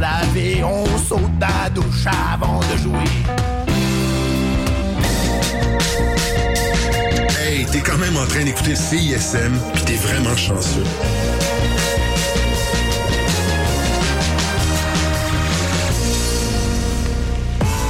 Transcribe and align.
laver, 0.00 0.64
on 0.64 0.86
saute 0.98 1.20
la 1.38 1.70
douche 1.70 2.06
avant 2.06 2.60
de 2.60 2.76
jouer. 2.78 3.10
Hey, 7.38 7.66
t'es 7.66 7.80
quand 7.80 7.98
même 7.98 8.16
en 8.16 8.26
train 8.26 8.44
d'écouter 8.44 8.74
CISM, 8.74 9.52
puis 9.74 9.84
t'es 9.84 9.96
vraiment 9.96 10.36
chanceux. 10.36 10.84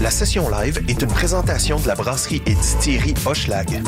La 0.03 0.11
session 0.11 0.49
live 0.49 0.83
est 0.89 1.03
une 1.03 1.09
présentation 1.09 1.79
de 1.79 1.87
la 1.87 1.95
brasserie 1.95 2.43
et 2.47 2.55
distillerie 2.55 3.15
Hochelag. 3.27 3.83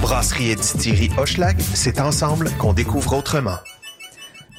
Brasserie 0.00 0.50
et 0.50 0.56
distillerie 0.56 1.10
Hochelag, 1.18 1.60
c'est 1.74 2.00
ensemble 2.00 2.50
qu'on 2.58 2.72
découvre 2.72 3.18
autrement. 3.18 3.58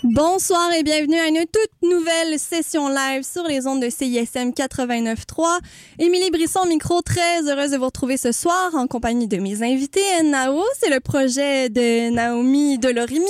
Bonsoir 0.03 0.71
et 0.71 0.83
bienvenue 0.83 1.19
à 1.19 1.27
une 1.27 1.45
toute 1.45 1.89
nouvelle 1.89 2.39
session 2.39 2.87
live 2.87 3.23
sur 3.23 3.43
les 3.43 3.67
ondes 3.67 3.81
de 3.81 3.89
CISM 3.89 4.51
89.3. 4.51 5.59
Émilie 5.99 6.31
Brisson, 6.31 6.65
micro, 6.67 7.01
très 7.01 7.41
heureuse 7.49 7.71
de 7.71 7.77
vous 7.77 7.85
retrouver 7.85 8.15
ce 8.15 8.31
soir 8.31 8.73
en 8.75 8.87
compagnie 8.87 9.27
de 9.27 9.37
mes 9.37 9.61
invités. 9.61 10.23
Nao, 10.23 10.63
c'est 10.79 10.89
le 10.89 11.01
projet 11.01 11.67
de 11.67 12.11
Naomi 12.11 12.79
Delorimier. 12.79 13.27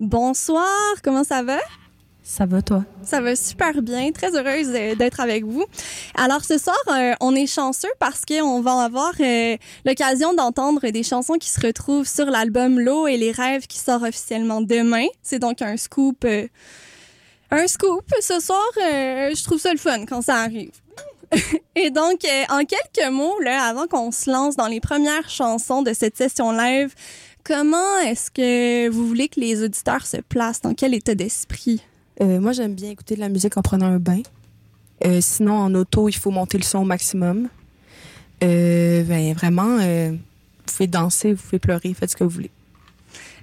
Bonsoir, 0.00 0.66
comment 1.04 1.22
ça 1.22 1.42
va? 1.42 1.58
Ça 2.30 2.46
va, 2.46 2.62
toi? 2.62 2.84
Ça 3.02 3.20
va 3.20 3.34
super 3.34 3.82
bien. 3.82 4.12
Très 4.12 4.36
heureuse 4.36 4.68
euh, 4.72 4.94
d'être 4.94 5.18
avec 5.18 5.44
vous. 5.44 5.64
Alors, 6.14 6.44
ce 6.44 6.58
soir, 6.58 6.78
euh, 6.86 7.12
on 7.20 7.34
est 7.34 7.48
chanceux 7.48 7.90
parce 7.98 8.24
qu'on 8.24 8.60
va 8.60 8.84
avoir 8.84 9.10
euh, 9.18 9.56
l'occasion 9.84 10.32
d'entendre 10.32 10.88
des 10.90 11.02
chansons 11.02 11.34
qui 11.34 11.48
se 11.48 11.60
retrouvent 11.60 12.06
sur 12.06 12.26
l'album 12.26 12.78
L'eau 12.78 13.08
et 13.08 13.16
les 13.16 13.32
rêves 13.32 13.66
qui 13.66 13.78
sort 13.78 14.04
officiellement 14.04 14.60
demain. 14.60 15.06
C'est 15.24 15.40
donc 15.40 15.60
un 15.60 15.76
scoop. 15.76 16.24
un 17.50 17.66
scoop. 17.66 18.04
Ce 18.20 18.38
soir, 18.38 18.62
je 18.76 19.42
trouve 19.42 19.58
ça 19.58 19.72
le 19.72 19.78
fun 19.78 20.06
quand 20.06 20.22
ça 20.22 20.36
arrive. 20.36 20.70
et 21.74 21.90
donc, 21.90 22.20
en 22.48 22.60
quelques 22.64 23.10
mots, 23.10 23.40
là, 23.40 23.64
avant 23.64 23.88
qu'on 23.88 24.12
se 24.12 24.30
lance 24.30 24.54
dans 24.54 24.68
les 24.68 24.80
premières 24.80 25.28
chansons 25.28 25.82
de 25.82 25.92
cette 25.92 26.16
session 26.16 26.52
live, 26.52 26.94
comment 27.42 27.98
est-ce 28.06 28.30
que 28.30 28.88
vous 28.88 29.08
voulez 29.08 29.28
que 29.28 29.40
les 29.40 29.64
auditeurs 29.64 30.06
se 30.06 30.18
placent? 30.18 30.60
Dans 30.60 30.74
quel 30.74 30.94
état 30.94 31.16
d'esprit? 31.16 31.82
Euh, 32.20 32.40
moi, 32.40 32.52
j'aime 32.52 32.74
bien 32.74 32.90
écouter 32.90 33.14
de 33.14 33.20
la 33.20 33.28
musique 33.28 33.56
en 33.56 33.62
prenant 33.62 33.86
un 33.86 33.98
bain. 33.98 34.22
Euh, 35.04 35.20
sinon, 35.22 35.54
en 35.54 35.74
auto, 35.74 36.08
il 36.08 36.16
faut 36.16 36.30
monter 36.30 36.58
le 36.58 36.64
son 36.64 36.80
au 36.80 36.84
maximum. 36.84 37.48
Euh, 38.42 39.02
ben, 39.04 39.32
vraiment, 39.34 39.78
vous 39.78 40.18
pouvez 40.66 40.86
danser, 40.86 41.32
vous 41.32 41.42
pouvez 41.42 41.58
pleurer, 41.58 41.94
faites 41.94 42.10
ce 42.10 42.16
que 42.16 42.24
vous 42.24 42.30
voulez. 42.30 42.50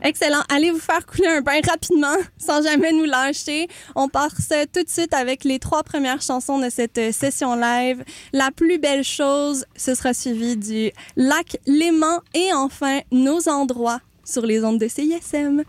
Excellent. 0.03 0.43
Allez 0.49 0.69
vous 0.69 0.79
faire 0.79 1.05
couler 1.07 1.27
un 1.27 1.41
bain 1.41 1.59
rapidement, 1.67 2.15
sans 2.37 2.61
jamais 2.61 2.91
nous 2.91 3.05
lâcher. 3.05 3.67
On 3.95 4.09
part 4.09 4.29
tout 4.35 4.83
de 4.83 4.89
suite 4.89 5.13
avec 5.13 5.43
les 5.43 5.57
trois 5.57 5.83
premières 5.83 6.21
chansons 6.21 6.59
de 6.59 6.69
cette 6.69 7.11
session 7.11 7.55
live. 7.55 8.03
La 8.31 8.51
plus 8.51 8.77
belle 8.77 9.03
chose, 9.03 9.65
ce 9.75 9.95
sera 9.95 10.13
suivi 10.13 10.55
du 10.55 10.91
lac 11.15 11.57
Léman 11.65 12.21
et 12.35 12.53
enfin 12.53 12.99
nos 13.11 13.49
endroits 13.49 14.01
sur 14.23 14.45
les 14.45 14.63
ondes 14.63 14.79
de 14.79 14.87
CISM. 14.87 15.63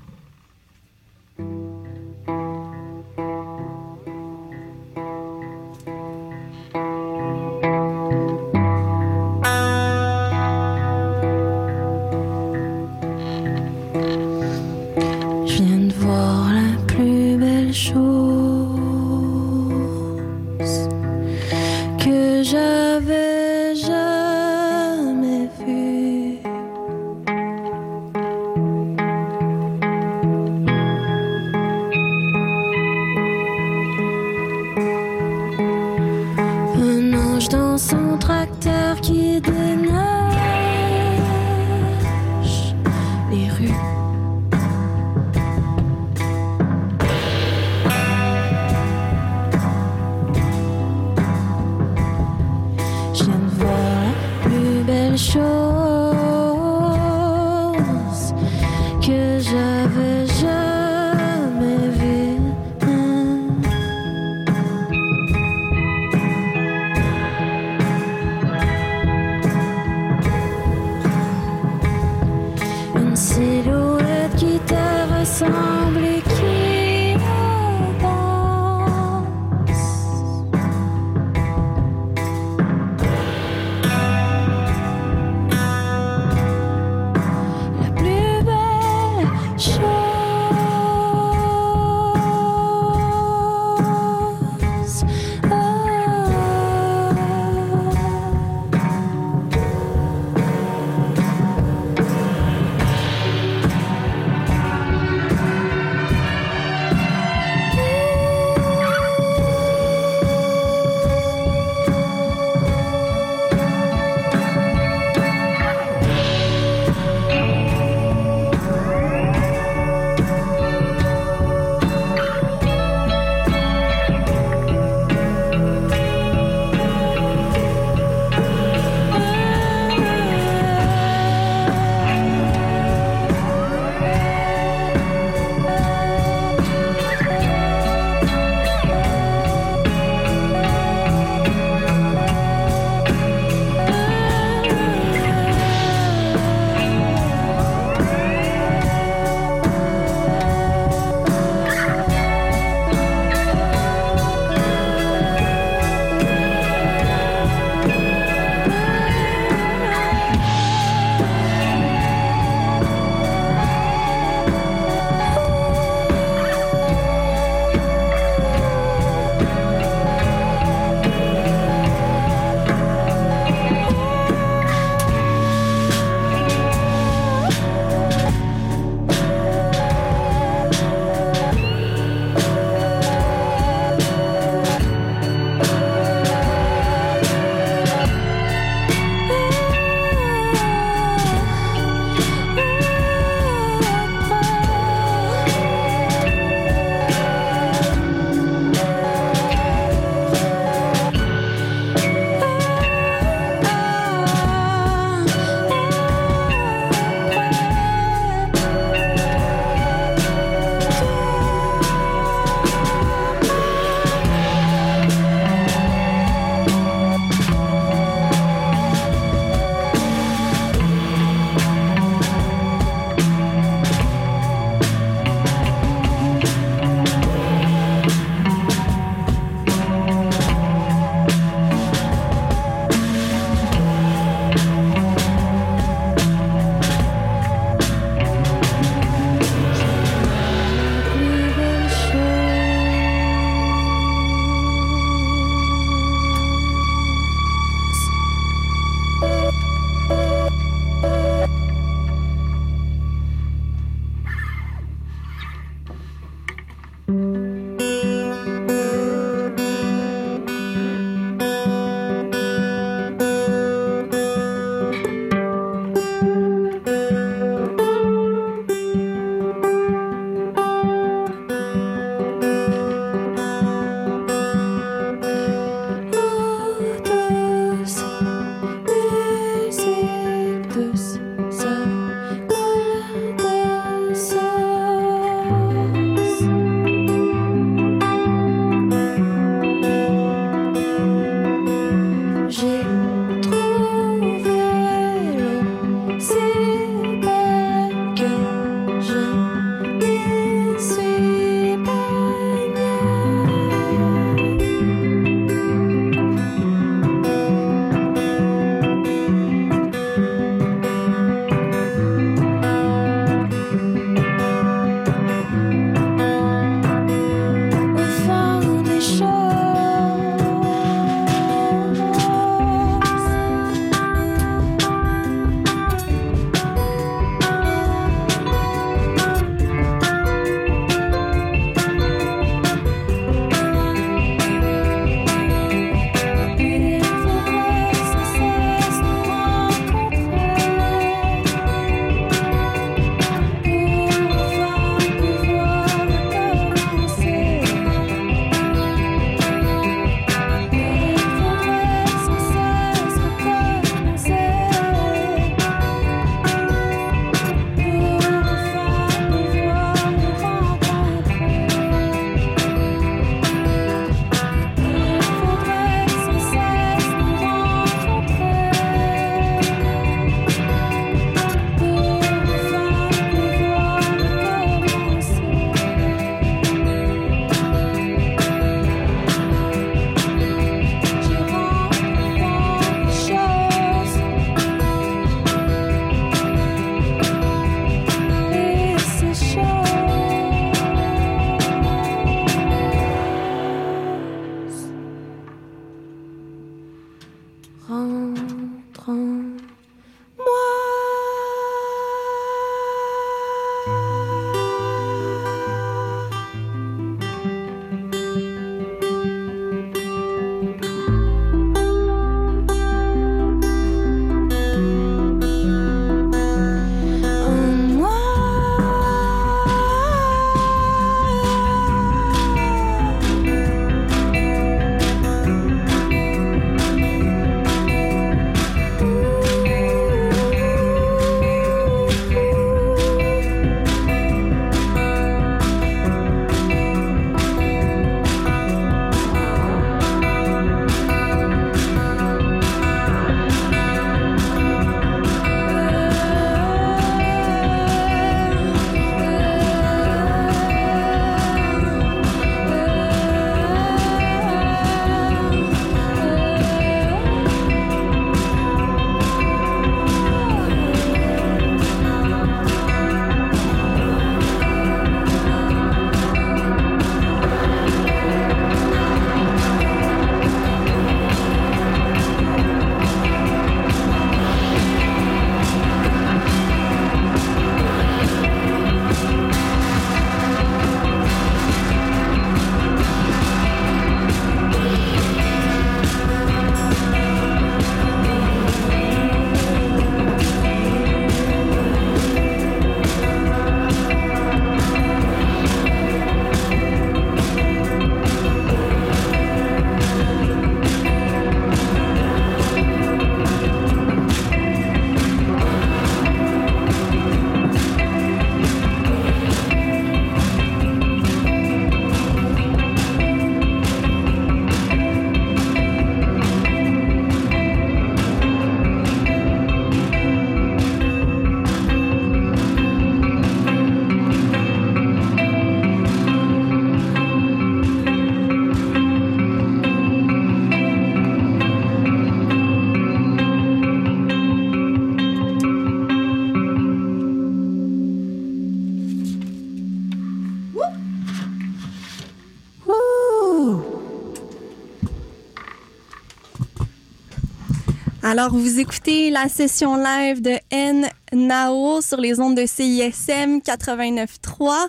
Alors, 548.30 548.50
vous 548.50 548.78
écoutez 548.78 549.30
la 549.30 549.48
session 549.48 549.96
live 549.96 550.42
de 550.42 550.58
N 550.70 551.08
Nao 551.32 552.02
sur 552.02 552.20
les 552.20 552.38
ondes 552.40 552.58
de 552.58 552.66
CISM 552.66 553.60
89.3. 553.60 554.86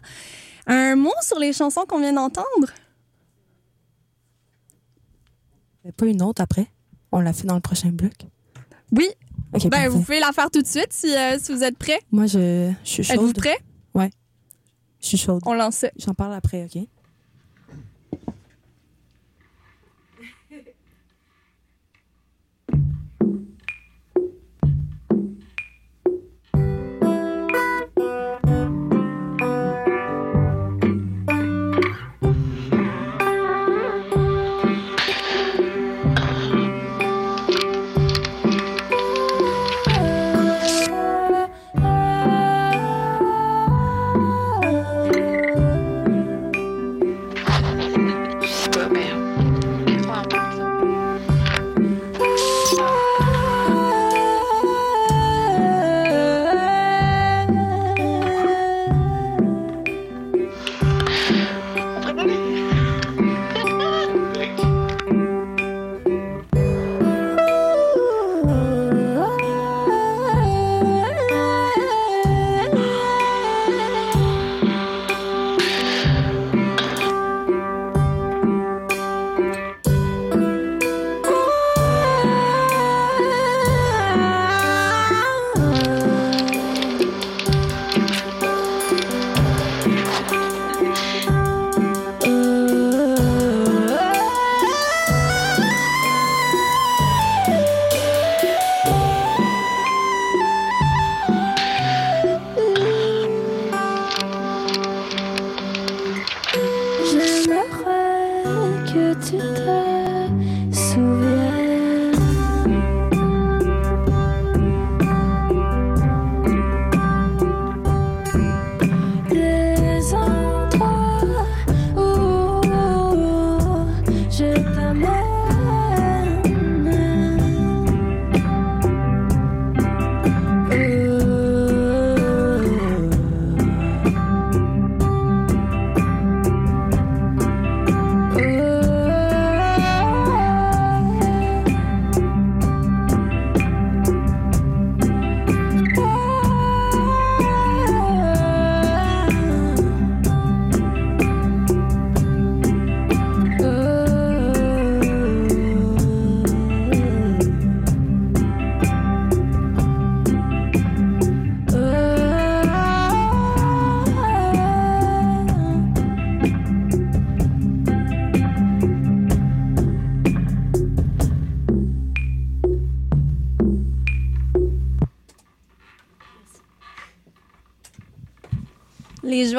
Un 0.68 0.98
mot 0.98 1.14
sur 1.22 1.40
les 1.40 1.54
chansons 1.54 1.86
qu'on 1.88 2.00
vient 2.02 2.12
d'entendre? 2.12 2.68
Il 5.82 5.88
y 5.88 5.90
a 5.90 5.94
Pas 5.94 6.08
une 6.08 6.22
autre 6.22 6.42
après. 6.42 6.68
On 7.14 7.22
l'a 7.22 7.32
fait 7.32 7.48
dans 7.48 7.56
le 7.56 7.62
prochain 7.62 7.92
bloc. 7.92 8.12
Oui. 8.92 9.08
Ok, 9.54 9.70
Ben, 9.70 9.88
vous 9.88 10.02
pouvez 10.02 10.20
la 10.20 10.34
faire 10.34 10.52
tout 10.52 10.62
de 10.62 10.68
suite 10.68 10.92
si, 10.92 11.16
euh, 11.16 11.40
si 11.42 11.54
vous 11.54 11.64
êtes 11.64 11.78
prêts. 11.78 12.02
Moi, 12.12 12.26
je, 12.26 12.74
je 12.84 12.90
suis 12.90 13.10
Êtes-vous 13.10 13.28
chaude. 13.28 13.38
prêts? 13.38 13.58
Je 15.02 15.08
suis 15.08 15.18
chaude. 15.18 15.42
On 15.46 15.54
lance 15.54 15.76
ça. 15.78 15.88
J'en 15.96 16.14
parle 16.14 16.34
après, 16.34 16.66
OK? 16.66 16.84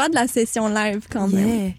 De 0.09 0.15
la 0.15 0.27
session 0.27 0.69
live, 0.69 1.07
quand 1.11 1.29
même. 1.29 1.49
Yeah. 1.49 1.73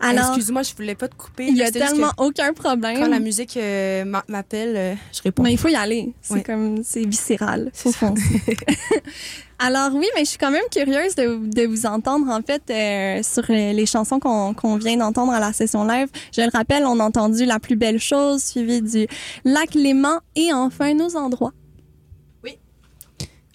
Alors, 0.00 0.26
Excuse-moi, 0.28 0.62
je 0.62 0.74
voulais 0.74 0.94
pas 0.94 1.08
te 1.08 1.16
couper. 1.16 1.46
il 1.48 1.56
y 1.56 1.62
a 1.62 1.70
tellement 1.72 2.12
aucun 2.18 2.52
problème. 2.52 2.98
Quand 3.00 3.08
la 3.08 3.18
musique 3.18 3.56
euh, 3.56 4.04
m'a- 4.04 4.24
m'appelle, 4.28 4.76
euh, 4.76 4.94
je 5.12 5.22
réponds. 5.22 5.42
Mais 5.42 5.52
il 5.52 5.58
faut 5.58 5.68
y 5.68 5.74
aller. 5.74 6.12
C'est 6.22 6.34
Ouais. 6.34 6.42
comme, 6.44 6.82
c'est 6.84 7.04
viscéral. 7.04 7.70
Faut 7.74 7.90
foncer. 7.90 8.22
Alors 9.58 9.90
oui, 9.92 10.06
mais 10.14 10.20
je 10.24 10.28
suis 10.30 10.38
quand 10.38 10.52
même 10.52 10.62
curieuse 10.70 11.16
de, 11.16 11.40
de 11.52 11.66
vous 11.66 11.84
entendre 11.84 12.28
en 12.30 12.40
fait 12.42 12.62
euh, 12.70 13.20
sur 13.24 13.42
les, 13.48 13.72
les 13.72 13.86
chansons 13.86 14.20
qu'on 14.20 14.54
qu'on 14.54 14.76
vient 14.76 14.96
d'entendre 14.96 15.32
à 15.32 15.40
la 15.40 15.52
session 15.52 15.84
live. 15.84 16.06
Je 16.32 16.42
le 16.42 16.50
rappelle, 16.52 16.84
on 16.86 17.00
a 17.00 17.04
entendu 17.04 17.44
La 17.44 17.58
plus 17.58 17.74
belle 17.74 17.98
chose, 17.98 18.40
suivi 18.44 18.80
du 18.82 19.08
Lac 19.44 19.74
Léman 19.74 20.20
et 20.36 20.52
enfin 20.52 20.94
Nos 20.94 21.16
endroits. 21.16 21.52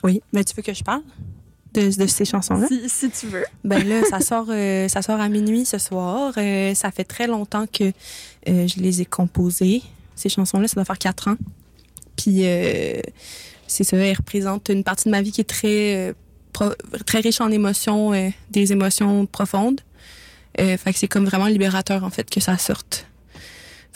Oui, 0.03 0.21
mais 0.33 0.43
tu 0.43 0.53
veux 0.53 0.61
que 0.63 0.73
je 0.73 0.83
parle? 0.83 1.01
De, 1.73 1.95
de 1.95 2.07
ces 2.07 2.25
chansons-là? 2.25 2.67
Si, 2.67 2.89
si 2.89 3.09
tu 3.09 3.27
veux. 3.27 3.45
Ben 3.63 3.87
là, 3.87 4.03
ça 4.09 4.19
sort, 4.19 4.47
euh, 4.49 4.87
ça 4.87 5.01
sort 5.01 5.19
à 5.19 5.29
minuit 5.29 5.65
ce 5.65 5.77
soir. 5.77 6.33
Euh, 6.37 6.73
ça 6.73 6.91
fait 6.91 7.03
très 7.03 7.27
longtemps 7.27 7.65
que 7.67 7.85
euh, 8.47 8.67
je 8.67 8.79
les 8.79 9.01
ai 9.01 9.05
composées. 9.05 9.81
Ces 10.15 10.29
chansons-là, 10.29 10.67
ça 10.67 10.75
doit 10.75 10.85
faire 10.85 10.99
quatre 10.99 11.27
ans. 11.29 11.37
Puis 12.15 12.43
c'est 13.67 13.83
ça, 13.83 13.97
elles 13.97 14.15
représentent 14.15 14.69
une 14.69 14.83
partie 14.83 15.05
de 15.05 15.09
ma 15.11 15.21
vie 15.21 15.31
qui 15.31 15.41
est 15.41 15.49
très, 15.49 16.13
pro- 16.51 16.75
très 17.05 17.19
riche 17.21 17.41
en 17.41 17.49
émotions, 17.49 18.11
des 18.51 18.71
émotions 18.71 19.25
profondes. 19.25 19.81
Fait 20.57 20.77
que 20.93 20.99
c'est 20.99 21.07
comme 21.07 21.25
vraiment 21.25 21.47
libérateur 21.47 22.03
en 22.03 22.11
fait 22.11 22.29
que 22.29 22.39
ça 22.39 22.57
sorte. 22.59 23.07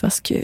Parce 0.00 0.20
que 0.20 0.34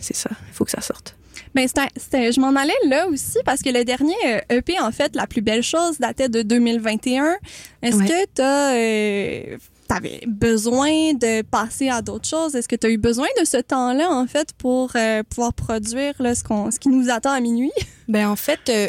c'est 0.00 0.16
ça, 0.16 0.30
il 0.48 0.52
faut 0.52 0.64
que 0.64 0.72
ça 0.72 0.80
sorte. 0.80 1.14
Ben, 1.54 1.68
c'était, 1.68 1.88
c'était- 1.96 2.32
je 2.32 2.40
m'en 2.40 2.54
allais 2.56 2.72
là 2.88 3.06
aussi 3.08 3.38
parce 3.44 3.62
que 3.62 3.70
le 3.70 3.84
dernier 3.84 4.14
euh, 4.26 4.40
EP, 4.58 4.78
en 4.80 4.90
fait, 4.90 5.14
La 5.14 5.26
plus 5.26 5.40
belle 5.42 5.62
chose, 5.62 5.98
datait 5.98 6.28
de 6.28 6.42
2021. 6.42 7.36
Est-ce 7.82 7.96
Ouais. 7.96 8.06
que 8.06 8.26
t'as, 8.34 8.74
euh, 8.74 9.56
t'avais 9.86 10.20
besoin 10.26 11.12
de 11.14 11.42
passer 11.42 11.88
à 11.88 12.02
d'autres 12.02 12.28
choses? 12.28 12.56
Est-ce 12.56 12.66
que 12.68 12.74
tu 12.76 12.86
as 12.86 12.90
eu 12.90 12.98
besoin 12.98 13.28
de 13.40 13.44
ce 13.44 13.58
temps-là, 13.58 14.10
en 14.10 14.26
fait, 14.26 14.48
pour 14.58 14.90
euh, 14.96 15.22
pouvoir 15.22 15.52
produire 15.54 16.14
là, 16.18 16.34
ce, 16.34 16.42
qu'on, 16.42 16.70
ce 16.70 16.78
qui 16.80 16.88
nous 16.88 17.08
attend 17.10 17.30
à 17.32 17.40
minuit? 17.40 17.72
Ben 18.08 18.28
en 18.28 18.36
fait, 18.36 18.60
euh, 18.68 18.88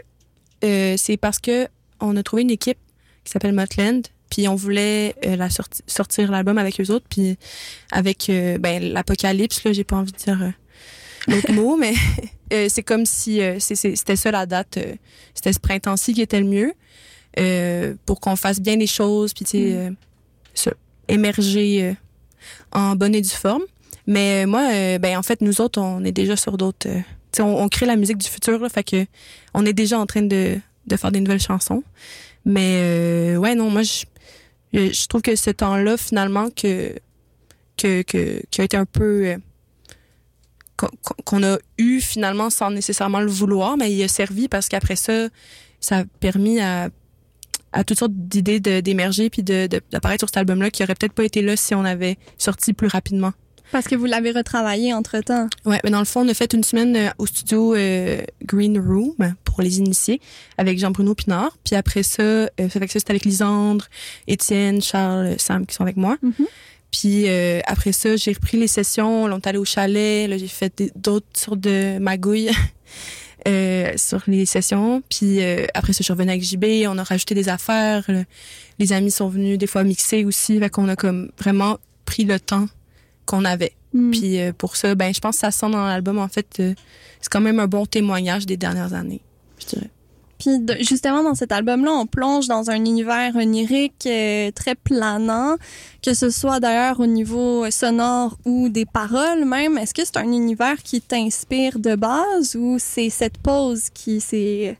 euh, 0.63 0.95
c'est 0.97 1.17
parce 1.17 1.39
que 1.39 1.67
on 2.01 2.17
a 2.17 2.23
trouvé 2.23 2.41
une 2.41 2.51
équipe 2.51 2.77
qui 3.23 3.31
s'appelle 3.31 3.53
Motland, 3.53 4.01
puis 4.29 4.47
on 4.47 4.55
voulait 4.55 5.15
euh, 5.25 5.35
la 5.37 5.49
sorti- 5.49 5.81
sortir 5.87 6.29
l'album 6.31 6.57
avec 6.57 6.81
eux 6.81 6.91
autres, 6.91 7.05
puis 7.09 7.37
avec 7.91 8.29
ben 8.59 8.83
l'apocalypse 8.91 9.63
là, 9.63 9.71
j'ai 9.71 9.83
pas 9.85 9.95
envie 9.95 10.11
de 10.11 10.17
dire 10.17 10.51
l'autre 11.27 11.51
mot, 11.51 11.77
mais 11.77 11.93
euh, 12.53 12.67
c'est 12.69 12.83
comme 12.83 13.05
si 13.05 13.41
euh, 13.41 13.57
c'était 13.59 14.15
ça 14.15 14.31
la 14.31 14.45
date, 14.45 14.77
euh, 14.77 14.93
c'était 15.33 15.53
ce 15.53 15.59
printemps-ci 15.59 16.13
qui 16.13 16.21
était 16.21 16.39
le 16.39 16.45
mieux 16.47 16.73
euh, 17.39 17.95
pour 18.05 18.19
qu'on 18.19 18.35
fasse 18.35 18.59
bien 18.61 18.75
les 18.77 18.87
choses, 18.87 19.33
puis 19.33 19.45
tu 19.45 19.51
sais 19.51 19.73
euh, 19.73 19.91
se 20.53 20.69
émerger 21.07 21.83
euh, 21.83 21.93
en 22.71 22.95
bonne 22.95 23.15
et 23.15 23.21
due 23.21 23.29
forme. 23.29 23.63
Mais 24.07 24.43
euh, 24.43 24.47
moi, 24.47 24.69
euh, 24.71 24.99
ben 24.99 25.17
en 25.17 25.23
fait, 25.23 25.41
nous 25.41 25.61
autres, 25.61 25.79
on 25.81 26.03
est 26.03 26.11
déjà 26.11 26.35
sur 26.35 26.57
d'autres. 26.57 26.87
euh, 26.87 26.99
tu 27.31 27.37
sais, 27.37 27.41
on, 27.41 27.61
on 27.61 27.67
crée 27.69 27.85
la 27.87 27.95
musique 27.95 28.17
du 28.17 28.29
futur, 28.29 28.59
là, 28.59 28.69
fait 28.69 28.83
que 28.83 29.05
on 29.53 29.65
est 29.65 29.73
déjà 29.73 29.99
en 29.99 30.05
train 30.05 30.21
de, 30.21 30.57
de 30.87 30.95
faire 30.97 31.11
des 31.11 31.19
nouvelles 31.19 31.41
chansons. 31.41 31.83
Mais 32.45 32.79
euh, 32.83 33.37
ouais, 33.37 33.55
non, 33.55 33.69
moi, 33.71 33.81
je, 33.81 34.05
je 34.73 34.91
je 34.93 35.07
trouve 35.07 35.21
que 35.23 35.35
ce 35.35 35.49
temps-là, 35.49 35.97
finalement, 35.97 36.49
que, 36.51 36.93
que, 37.77 38.03
que, 38.03 38.41
qui 38.51 38.61
a 38.61 38.63
été 38.63 38.77
un 38.77 38.85
peu. 38.85 39.35
Qu'on- 41.25 41.43
a 41.43 41.57
eu 41.77 42.01
finalement 42.01 42.49
sans 42.49 42.69
nécessairement 42.71 43.19
le 43.21 43.27
vouloir, 43.31 43.77
mais 43.77 43.91
il 43.93 44.03
a 44.03 44.07
servi 44.07 44.47
parce 44.47 44.67
qu'après 44.69 44.95
ça, 44.95 45.27
ça 45.79 45.99
a 45.99 46.03
permis 46.19 46.59
à, 46.59 46.89
à 47.71 47.83
toutes 47.83 47.99
sortes 47.99 48.13
d'idées 48.13 48.59
d'émerger 48.59 49.29
puis 49.29 49.43
d'apparaître 49.43 50.21
sur 50.21 50.29
cet 50.29 50.37
album-là 50.37 50.69
qui 50.71 50.83
aurait 50.83 50.95
peut-être 50.95 51.13
pas 51.13 51.23
été 51.25 51.41
là 51.41 51.55
si 51.55 51.75
on 51.75 51.85
avait 51.85 52.17
sorti 52.37 52.73
plus 52.73 52.87
rapidement. 52.87 53.31
Parce 53.71 53.87
que 53.87 53.95
vous 53.95 54.05
l'avez 54.05 54.31
retravaillé 54.31 54.93
entre-temps. 54.93 55.47
Ouais, 55.65 55.79
mais 55.83 55.89
dans 55.89 55.97
le 55.99 56.05
fond, 56.05 56.21
on 56.23 56.29
a 56.29 56.33
fait 56.35 56.53
une 56.53 56.63
semaine 56.63 56.95
euh, 56.95 57.09
au 57.17 57.25
studio 57.25 57.73
euh, 57.73 58.21
Green 58.43 58.77
Room 58.79 59.15
pour 59.43 59.61
les 59.63 59.79
initiés 59.79 60.21
avec 60.59 60.77
Jean-Bruno 60.77 61.15
Pinard. 61.15 61.57
Puis 61.63 61.75
après 61.75 62.03
ça, 62.03 62.21
euh, 62.21 62.47
ça 62.59 62.69
fait 62.69 62.85
que 62.85 62.91
ça, 62.93 62.99
c'était 62.99 63.11
avec 63.11 63.25
Lisandre, 63.25 63.85
Étienne, 64.27 64.83
Charles, 64.83 65.35
Sam 65.39 65.65
qui 65.65 65.73
sont 65.73 65.81
avec 65.81 65.97
moi. 65.97 66.15
Mhm. 66.21 66.33
Puis 66.97 67.27
euh, 67.27 67.59
après 67.65 67.91
ça, 67.91 68.15
j'ai 68.15 68.31
repris 68.31 68.57
les 68.57 68.67
sessions. 68.67 69.27
Là, 69.27 69.35
on 69.35 69.39
est 69.39 69.47
allé 69.47 69.57
au 69.57 69.65
chalet. 69.65 70.29
Là, 70.29 70.37
j'ai 70.37 70.47
fait 70.47 70.93
d'autres 70.95 71.27
sortes 71.35 71.59
de 71.59 71.99
magouilles 71.99 72.51
euh, 73.49 73.91
sur 73.97 74.23
les 74.27 74.45
sessions. 74.45 75.03
Puis 75.09 75.41
euh, 75.43 75.65
après 75.73 75.91
ça, 75.91 75.97
je 75.99 76.03
suis 76.03 76.13
revenue 76.13 76.31
avec 76.31 76.43
JB. 76.43 76.87
On 76.87 76.97
a 76.97 77.03
rajouté 77.03 77.35
des 77.35 77.49
affaires. 77.49 78.05
Le- 78.07 78.23
les 78.79 78.93
amis 78.93 79.11
sont 79.11 79.27
venus 79.27 79.57
des 79.57 79.67
fois 79.67 79.83
mixer 79.83 80.23
aussi. 80.23 80.57
Fait 80.57 80.69
qu'on 80.69 80.87
a 80.87 80.95
comme 80.95 81.31
vraiment 81.37 81.79
pris 82.05 82.23
le 82.23 82.39
temps 82.39 82.67
qu'on 83.25 83.43
avait. 83.43 83.73
Hmm. 83.93 84.11
Puis 84.11 84.39
euh, 84.39 84.53
pour 84.57 84.77
ça, 84.77 84.95
ben 84.95 85.13
je 85.13 85.19
pense 85.19 85.35
que 85.35 85.41
ça 85.41 85.51
sent 85.51 85.69
dans 85.69 85.85
l'album 85.85 86.17
en 86.17 86.29
fait, 86.29 86.47
euh, 86.61 86.73
c'est 87.19 87.29
quand 87.29 87.41
même 87.41 87.59
un 87.59 87.67
bon 87.67 87.85
témoignage 87.85 88.45
des 88.45 88.55
dernières 88.55 88.93
années, 88.93 89.21
je 89.59 89.65
dirais. 89.65 89.89
Puis 90.45 90.59
de- 90.59 90.77
justement 90.81 91.23
dans 91.23 91.33
cet 91.33 91.51
album-là, 91.51 91.91
on 91.91 92.05
plonge 92.05 92.47
dans 92.47 92.69
un 92.69 92.75
univers 92.75 93.35
onirique 93.35 94.05
euh, 94.05 94.51
très 94.51 94.75
planant, 94.75 95.55
que 96.03 96.13
ce 96.13 96.29
soit 96.29 96.59
d'ailleurs 96.59 96.99
au 96.99 97.07
niveau 97.07 97.69
sonore 97.71 98.37
ou 98.45 98.69
des 98.69 98.85
paroles 98.85 99.43
même. 99.45 99.77
Est-ce 99.79 99.93
que 99.95 100.05
c'est 100.05 100.17
un 100.17 100.31
univers 100.31 100.83
qui 100.83 101.01
t'inspire 101.01 101.79
de 101.79 101.95
base 101.95 102.55
ou 102.55 102.77
c'est 102.79 103.09
cette 103.09 103.39
pause 103.39 103.89
qui 103.91 104.21
s'est 104.21 104.77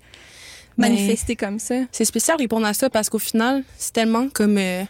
Ben, 0.78 0.90
manifestée 0.90 1.36
comme 1.36 1.58
ça? 1.58 1.76
C'est 1.92 2.06
spécial 2.06 2.38
de 2.38 2.44
répondre 2.44 2.68
à 2.68 2.76
ça 2.76 2.92
parce 2.92 3.10
qu'au 3.10 3.18
final, 3.20 3.64
c'est 3.78 3.94
tellement 3.94 4.30
comme 4.30 4.60
euh, 4.60 4.84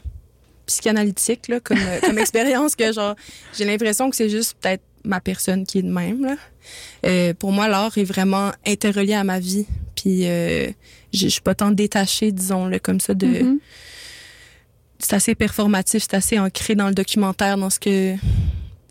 psychanalytique 0.65 1.48
là, 1.48 1.60
comme 1.62 1.77
euh, 1.79 2.00
comme 2.01 2.17
expérience 2.25 2.75
que 2.75 2.91
genre 2.91 3.15
j'ai 3.58 3.63
l'impression 3.63 4.10
que 4.10 4.15
c'est 4.17 4.29
juste 4.29 4.58
peut-être 4.60 4.84
ma 5.05 5.22
personne 5.22 5.65
qui 5.65 5.77
est 5.79 5.84
de 5.84 5.91
même 5.91 6.25
là. 6.25 6.36
Euh, 7.05 7.34
pour 7.34 7.51
moi, 7.53 7.67
l'art 7.70 7.98
est 7.98 8.03
vraiment 8.03 8.51
interrelié 8.65 9.13
à 9.13 9.24
ma 9.24 9.39
vie. 9.39 9.65
Puis 9.96 10.27
euh, 10.27 10.68
je 11.14 11.27
suis 11.27 11.42
pas 11.42 11.55
tant 11.55 11.72
détachée, 11.72 12.31
disons-le 12.31 12.79
comme 12.79 13.00
ça 13.00 13.14
de 13.14 13.25
Mhm. 13.27 13.60
c'est 15.00 15.14
assez 15.16 15.36
performatif, 15.36 16.03
c'est 16.03 16.16
assez 16.16 16.40
ancré 16.40 16.75
dans 16.75 16.88
le 16.88 16.94
documentaire, 16.94 17.58
dans 17.58 17.70
ce 17.70 17.79
que 17.79 18.16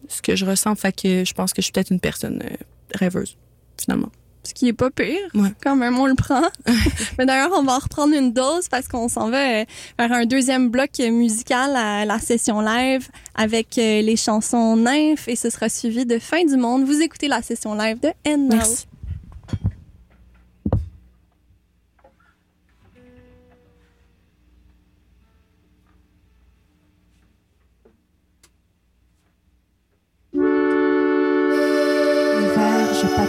ce 0.09 0.21
que 0.23 0.37
je 0.37 0.45
ressens. 0.45 0.75
Fait 0.77 0.95
que 0.95 1.25
je 1.25 1.33
pense 1.35 1.53
que 1.53 1.61
je 1.63 1.65
suis 1.65 1.73
peut-être 1.73 1.91
une 1.91 2.01
personne 2.01 2.43
euh, 2.45 2.57
rêveuse, 2.95 3.37
finalement. 3.81 4.11
Ce 4.47 4.53
qui 4.53 4.69
est 4.69 4.75
pas 4.75 4.91
pire. 4.91 5.17
Ouais. 5.33 5.49
Quand 5.63 5.75
même, 5.75 5.99
on 5.99 6.05
le 6.07 6.15
prend. 6.15 6.43
Mais 7.19 7.25
d'ailleurs, 7.25 7.53
on 7.57 7.63
va 7.63 7.77
en 7.77 7.79
reprendre 7.79 8.15
une 8.15 8.35
dose 8.35 8.69
parce 8.69 8.89
qu'on 8.89 9.09
s'en 9.09 9.31
va 9.31 9.61
euh, 9.61 9.65
vers 9.99 10.13
un 10.13 10.27
deuxième 10.27 10.69
bloc 10.69 10.91
musical 10.99 11.75
à 11.75 12.05
la 12.05 12.19
session 12.19 12.61
live 12.61 13.09
avec 13.35 13.79
euh, 13.79 14.03
les 14.03 14.17
chansons 14.17 14.77
Nymphes 14.77 15.29
et 15.29 15.37
ce 15.37 15.49
sera 15.49 15.71
suivi 15.71 16.05
de 16.05 16.19
Fin 16.19 16.45
du 16.45 16.59
monde. 16.59 16.85
Vous 16.85 17.01
écoutez 17.01 17.27
la 17.29 17.41
session 17.41 17.75
live 17.75 17.99
de 18.01 18.09
Now. 18.31 18.49
Merci. 18.57 18.87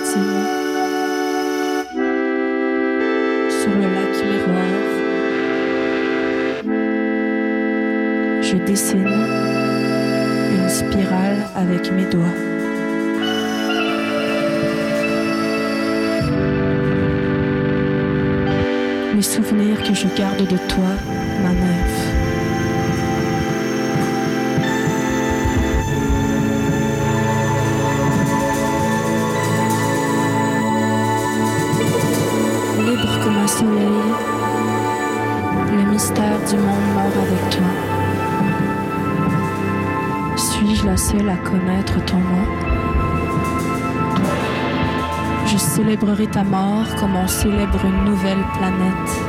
Sur 0.05 0.21
le 3.73 3.87
lac 3.95 4.13
miroir. 4.23 4.75
Je 8.41 8.57
dessine 8.57 9.07
une 10.51 10.69
spirale 10.69 11.47
avec 11.55 11.91
mes 11.91 12.05
doigts. 12.05 12.37
Les 19.15 19.23
souvenirs 19.23 19.81
que 19.81 19.95
je 19.95 20.07
garde 20.15 20.47
de 20.47 20.57
toi, 20.67 20.91
ma 21.41 21.49
le 33.63 33.69
mystère 35.91 36.39
du 36.49 36.57
monde 36.57 36.87
meurt 36.93 37.15
avec 37.15 37.49
toi. 37.51 37.69
Suis-je 40.35 40.85
la 40.85 40.97
seule 40.97 41.29
à 41.29 41.37
connaître 41.37 42.03
ton 42.05 42.17
nom? 42.17 42.45
Je 45.45 45.57
célébrerai 45.57 46.27
ta 46.27 46.43
mort 46.43 46.93
comme 46.99 47.15
on 47.15 47.27
célèbre 47.27 47.79
une 47.85 48.03
nouvelle 48.05 48.43
planète. 48.57 49.21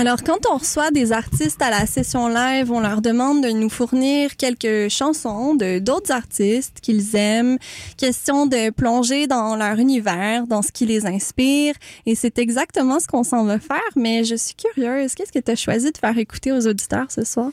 Alors, 0.00 0.22
quand 0.22 0.46
on 0.50 0.56
reçoit 0.56 0.90
des 0.90 1.12
artistes 1.12 1.60
à 1.60 1.68
la 1.68 1.84
session 1.84 2.28
live, 2.28 2.72
on 2.72 2.80
leur 2.80 3.02
demande 3.02 3.44
de 3.44 3.50
nous 3.50 3.68
fournir 3.68 4.34
quelques 4.38 4.88
chansons 4.88 5.54
de 5.54 5.78
d'autres 5.78 6.10
artistes 6.10 6.78
qu'ils 6.80 7.14
aiment. 7.16 7.58
Question 7.98 8.46
de 8.46 8.70
plonger 8.70 9.26
dans 9.26 9.56
leur 9.56 9.78
univers, 9.78 10.46
dans 10.46 10.62
ce 10.62 10.72
qui 10.72 10.86
les 10.86 11.04
inspire. 11.04 11.74
Et 12.06 12.14
c'est 12.14 12.38
exactement 12.38 12.98
ce 12.98 13.08
qu'on 13.08 13.24
s'en 13.24 13.44
va 13.44 13.58
faire. 13.58 13.90
Mais 13.94 14.24
je 14.24 14.36
suis 14.36 14.54
curieuse. 14.54 15.14
Qu'est-ce 15.14 15.32
que 15.32 15.38
tu 15.38 15.50
as 15.50 15.56
choisi 15.56 15.92
de 15.92 15.98
faire 15.98 16.16
écouter 16.16 16.50
aux 16.50 16.66
auditeurs 16.66 17.10
ce 17.10 17.22
soir? 17.22 17.50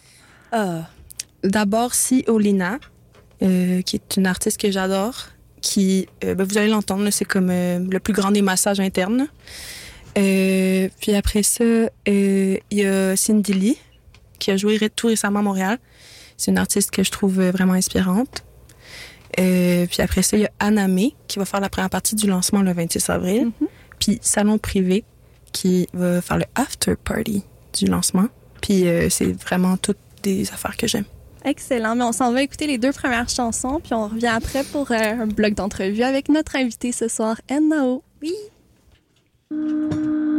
Ah. 0.53 0.87
D'abord, 1.43 1.95
si 1.95 2.23
Olina, 2.27 2.79
euh, 3.41 3.81
qui 3.81 3.97
est 3.97 4.15
une 4.15 4.25
artiste 4.25 4.57
que 4.57 4.71
j'adore, 4.71 5.25
qui, 5.59 6.07
euh, 6.23 6.33
ben, 6.33 6.47
vous 6.47 6.57
allez 6.57 6.69
l'entendre, 6.69 7.09
c'est 7.09 7.25
comme 7.25 7.49
euh, 7.49 7.79
le 7.79 7.99
plus 7.99 8.13
grand 8.13 8.31
des 8.31 8.41
massages 8.41 8.79
internes. 8.79 9.27
Euh, 10.17 10.89
puis 10.99 11.13
après 11.13 11.43
ça, 11.43 11.63
euh, 11.63 11.89
il 12.07 12.77
y 12.77 12.85
a 12.85 13.15
Cindy 13.15 13.53
Lee, 13.53 13.77
qui 14.39 14.51
a 14.51 14.57
joué 14.57 14.77
ré- 14.77 14.89
tout 14.89 15.07
récemment 15.07 15.39
à 15.39 15.43
Montréal. 15.43 15.77
C'est 16.37 16.51
une 16.51 16.57
artiste 16.57 16.91
que 16.91 17.03
je 17.03 17.11
trouve 17.11 17.41
vraiment 17.49 17.73
inspirante. 17.73 18.43
Euh, 19.39 19.85
puis 19.87 20.01
après 20.01 20.21
ça, 20.23 20.37
il 20.37 20.41
y 20.43 20.45
a 20.45 20.51
Anna 20.59 20.87
May, 20.87 21.13
qui 21.27 21.37
va 21.39 21.45
faire 21.45 21.59
la 21.59 21.69
première 21.69 21.89
partie 21.89 22.15
du 22.15 22.27
lancement 22.27 22.61
le 22.61 22.73
26 22.73 23.09
avril. 23.09 23.51
Puis 23.99 24.19
Salon 24.21 24.57
Privé, 24.57 25.03
qui 25.51 25.87
va 25.93 26.21
faire 26.21 26.37
le 26.37 26.45
after 26.55 26.95
party 26.95 27.43
du 27.73 27.85
lancement. 27.85 28.27
Puis 28.61 28.87
euh, 28.87 29.09
c'est 29.09 29.31
vraiment 29.39 29.77
toutes 29.77 29.97
des 30.23 30.49
affaires 30.51 30.77
que 30.77 30.87
j'aime. 30.87 31.05
Excellent. 31.45 31.95
Mais 31.95 32.03
on 32.03 32.11
s'en 32.11 32.31
va 32.33 32.41
écouter 32.41 32.65
les 32.67 32.77
deux 32.77 32.91
premières 32.91 33.29
chansons, 33.29 33.79
puis 33.83 33.93
on 33.93 34.07
revient 34.07 34.27
après 34.27 34.63
pour 34.63 34.91
euh, 34.91 34.95
un 34.95 35.27
bloc 35.27 35.53
d'entrevue 35.53 36.03
avec 36.03 36.29
notre 36.29 36.55
invité 36.55 36.91
ce 36.91 37.07
soir, 37.07 37.39
Nao. 37.49 38.03
Oui. 38.21 38.33
嗯。 39.49 40.36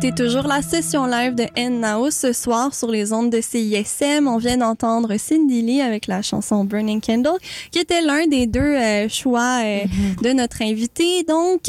Écoutez 0.00 0.14
toujours 0.14 0.46
la 0.46 0.62
session 0.62 1.06
live 1.06 1.34
de 1.34 1.44
N-Now 1.56 2.12
ce 2.12 2.32
soir 2.32 2.72
sur 2.72 2.88
les 2.88 3.12
ondes 3.12 3.30
de 3.30 3.40
CISM. 3.40 4.28
On 4.28 4.38
vient 4.38 4.58
d'entendre 4.58 5.16
Cindy 5.16 5.60
Lee 5.60 5.80
avec 5.80 6.06
la 6.06 6.22
chanson 6.22 6.64
Burning 6.64 7.00
Candle, 7.00 7.36
qui 7.72 7.80
était 7.80 8.00
l'un 8.00 8.28
des 8.28 8.46
deux 8.46 8.60
euh, 8.60 9.08
choix 9.08 9.58
euh, 9.64 9.80
de 10.22 10.30
notre 10.30 10.62
invité. 10.62 11.24
Donc, 11.24 11.62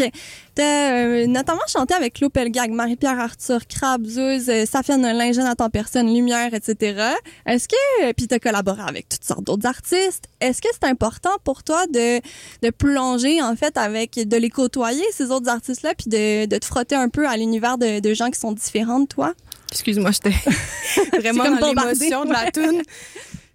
T'as 0.60 0.92
euh, 0.92 1.26
notamment 1.26 1.62
chanté 1.70 1.94
avec 1.94 2.20
Pelgag, 2.34 2.72
Marie-Pierre 2.72 3.18
Arthur, 3.18 3.66
Crab, 3.66 4.06
Zouz, 4.06 4.50
euh, 4.50 4.66
Safia 4.66 4.98
Nolin, 4.98 5.32
Jonathan 5.32 5.70
Personne, 5.70 6.14
Lumière, 6.14 6.54
etc. 6.54 7.14
Est-ce 7.46 7.70
que, 7.70 8.12
puis 8.12 8.28
t'as 8.28 8.40
collaboré 8.40 8.82
avec 8.86 9.08
toutes 9.08 9.24
sortes 9.24 9.46
d'autres 9.46 9.68
artistes. 9.68 10.26
Est-ce 10.42 10.62
que 10.62 10.68
c'est 10.74 10.90
important 10.90 11.30
pour 11.46 11.64
toi 11.64 11.88
de, 11.88 12.20
de 12.62 12.72
plonger, 12.72 13.42
en 13.42 13.56
fait, 13.56 13.78
avec, 13.78 14.16
de 14.16 14.36
les 14.36 14.50
côtoyer, 14.50 15.06
ces 15.14 15.32
autres 15.32 15.48
artistes-là, 15.48 15.94
puis 15.98 16.10
de, 16.10 16.46
de 16.46 16.58
te 16.58 16.66
frotter 16.66 16.96
un 16.96 17.08
peu 17.08 17.26
à 17.26 17.38
l'univers 17.38 17.78
de, 17.78 18.02
de 18.02 18.14
gens 18.20 18.30
qui 18.30 18.40
sont 18.40 18.52
différents 18.52 19.00
de 19.00 19.08
toi? 19.08 19.34
Excuse-moi, 19.72 20.12
j'étais 20.12 20.30
vraiment 21.20 21.44
comme 21.44 21.60
dans 21.60 21.68
l'émotion 21.68 22.26
de 22.26 22.32
la 22.32 22.52
tune. 22.52 22.82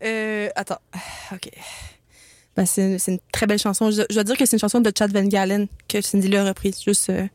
Euh, 0.03 0.49
attends, 0.55 0.81
ok. 1.33 1.51
Ben, 2.57 2.67
c'est 2.67 2.99
c'est 2.99 3.13
une 3.13 3.19
très 3.33 3.47
belle 3.47 3.59
chanson. 3.59 3.91
Je, 3.91 4.03
je 4.09 4.15
dois 4.15 4.25
dire 4.25 4.37
que 4.37 4.47
c'est 4.47 4.57
une 4.57 4.61
chanson 4.61 4.81
de 4.81 4.93
Chad 4.97 5.13
Van 5.13 5.25
Galen 5.25 5.67
que 5.89 6.01
Cindy 6.01 6.29
l'a 6.29 6.45
reprise. 6.45 6.81
Juste 6.83 7.11
euh, 7.11 7.27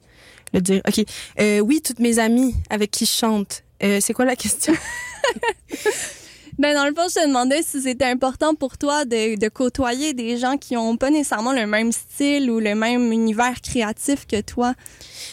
le 0.53 0.61
dire. 0.61 0.81
Ok. 0.87 1.03
Euh, 1.39 1.59
oui, 1.59 1.81
toutes 1.81 1.99
mes 1.99 2.19
amies 2.19 2.55
avec 2.69 2.91
qui 2.91 3.05
je 3.05 3.11
chante. 3.11 3.63
Euh, 3.83 3.99
c'est 4.01 4.13
quoi 4.13 4.25
la 4.25 4.35
question? 4.35 4.73
Ben, 6.59 6.75
dans 6.75 6.85
le 6.85 6.93
fond, 6.93 7.07
je 7.07 7.21
te 7.21 7.25
demandais 7.25 7.63
si 7.63 7.81
c'était 7.81 8.03
important 8.03 8.53
pour 8.53 8.77
toi 8.77 9.05
de, 9.05 9.39
de 9.39 9.47
côtoyer 9.47 10.13
des 10.13 10.37
gens 10.37 10.57
qui 10.57 10.75
ont 10.75 10.97
pas 10.97 11.09
nécessairement 11.09 11.53
le 11.53 11.65
même 11.65 11.93
style 11.93 12.51
ou 12.51 12.59
le 12.59 12.75
même 12.75 13.13
univers 13.13 13.61
créatif 13.61 14.27
que 14.27 14.41
toi. 14.41 14.73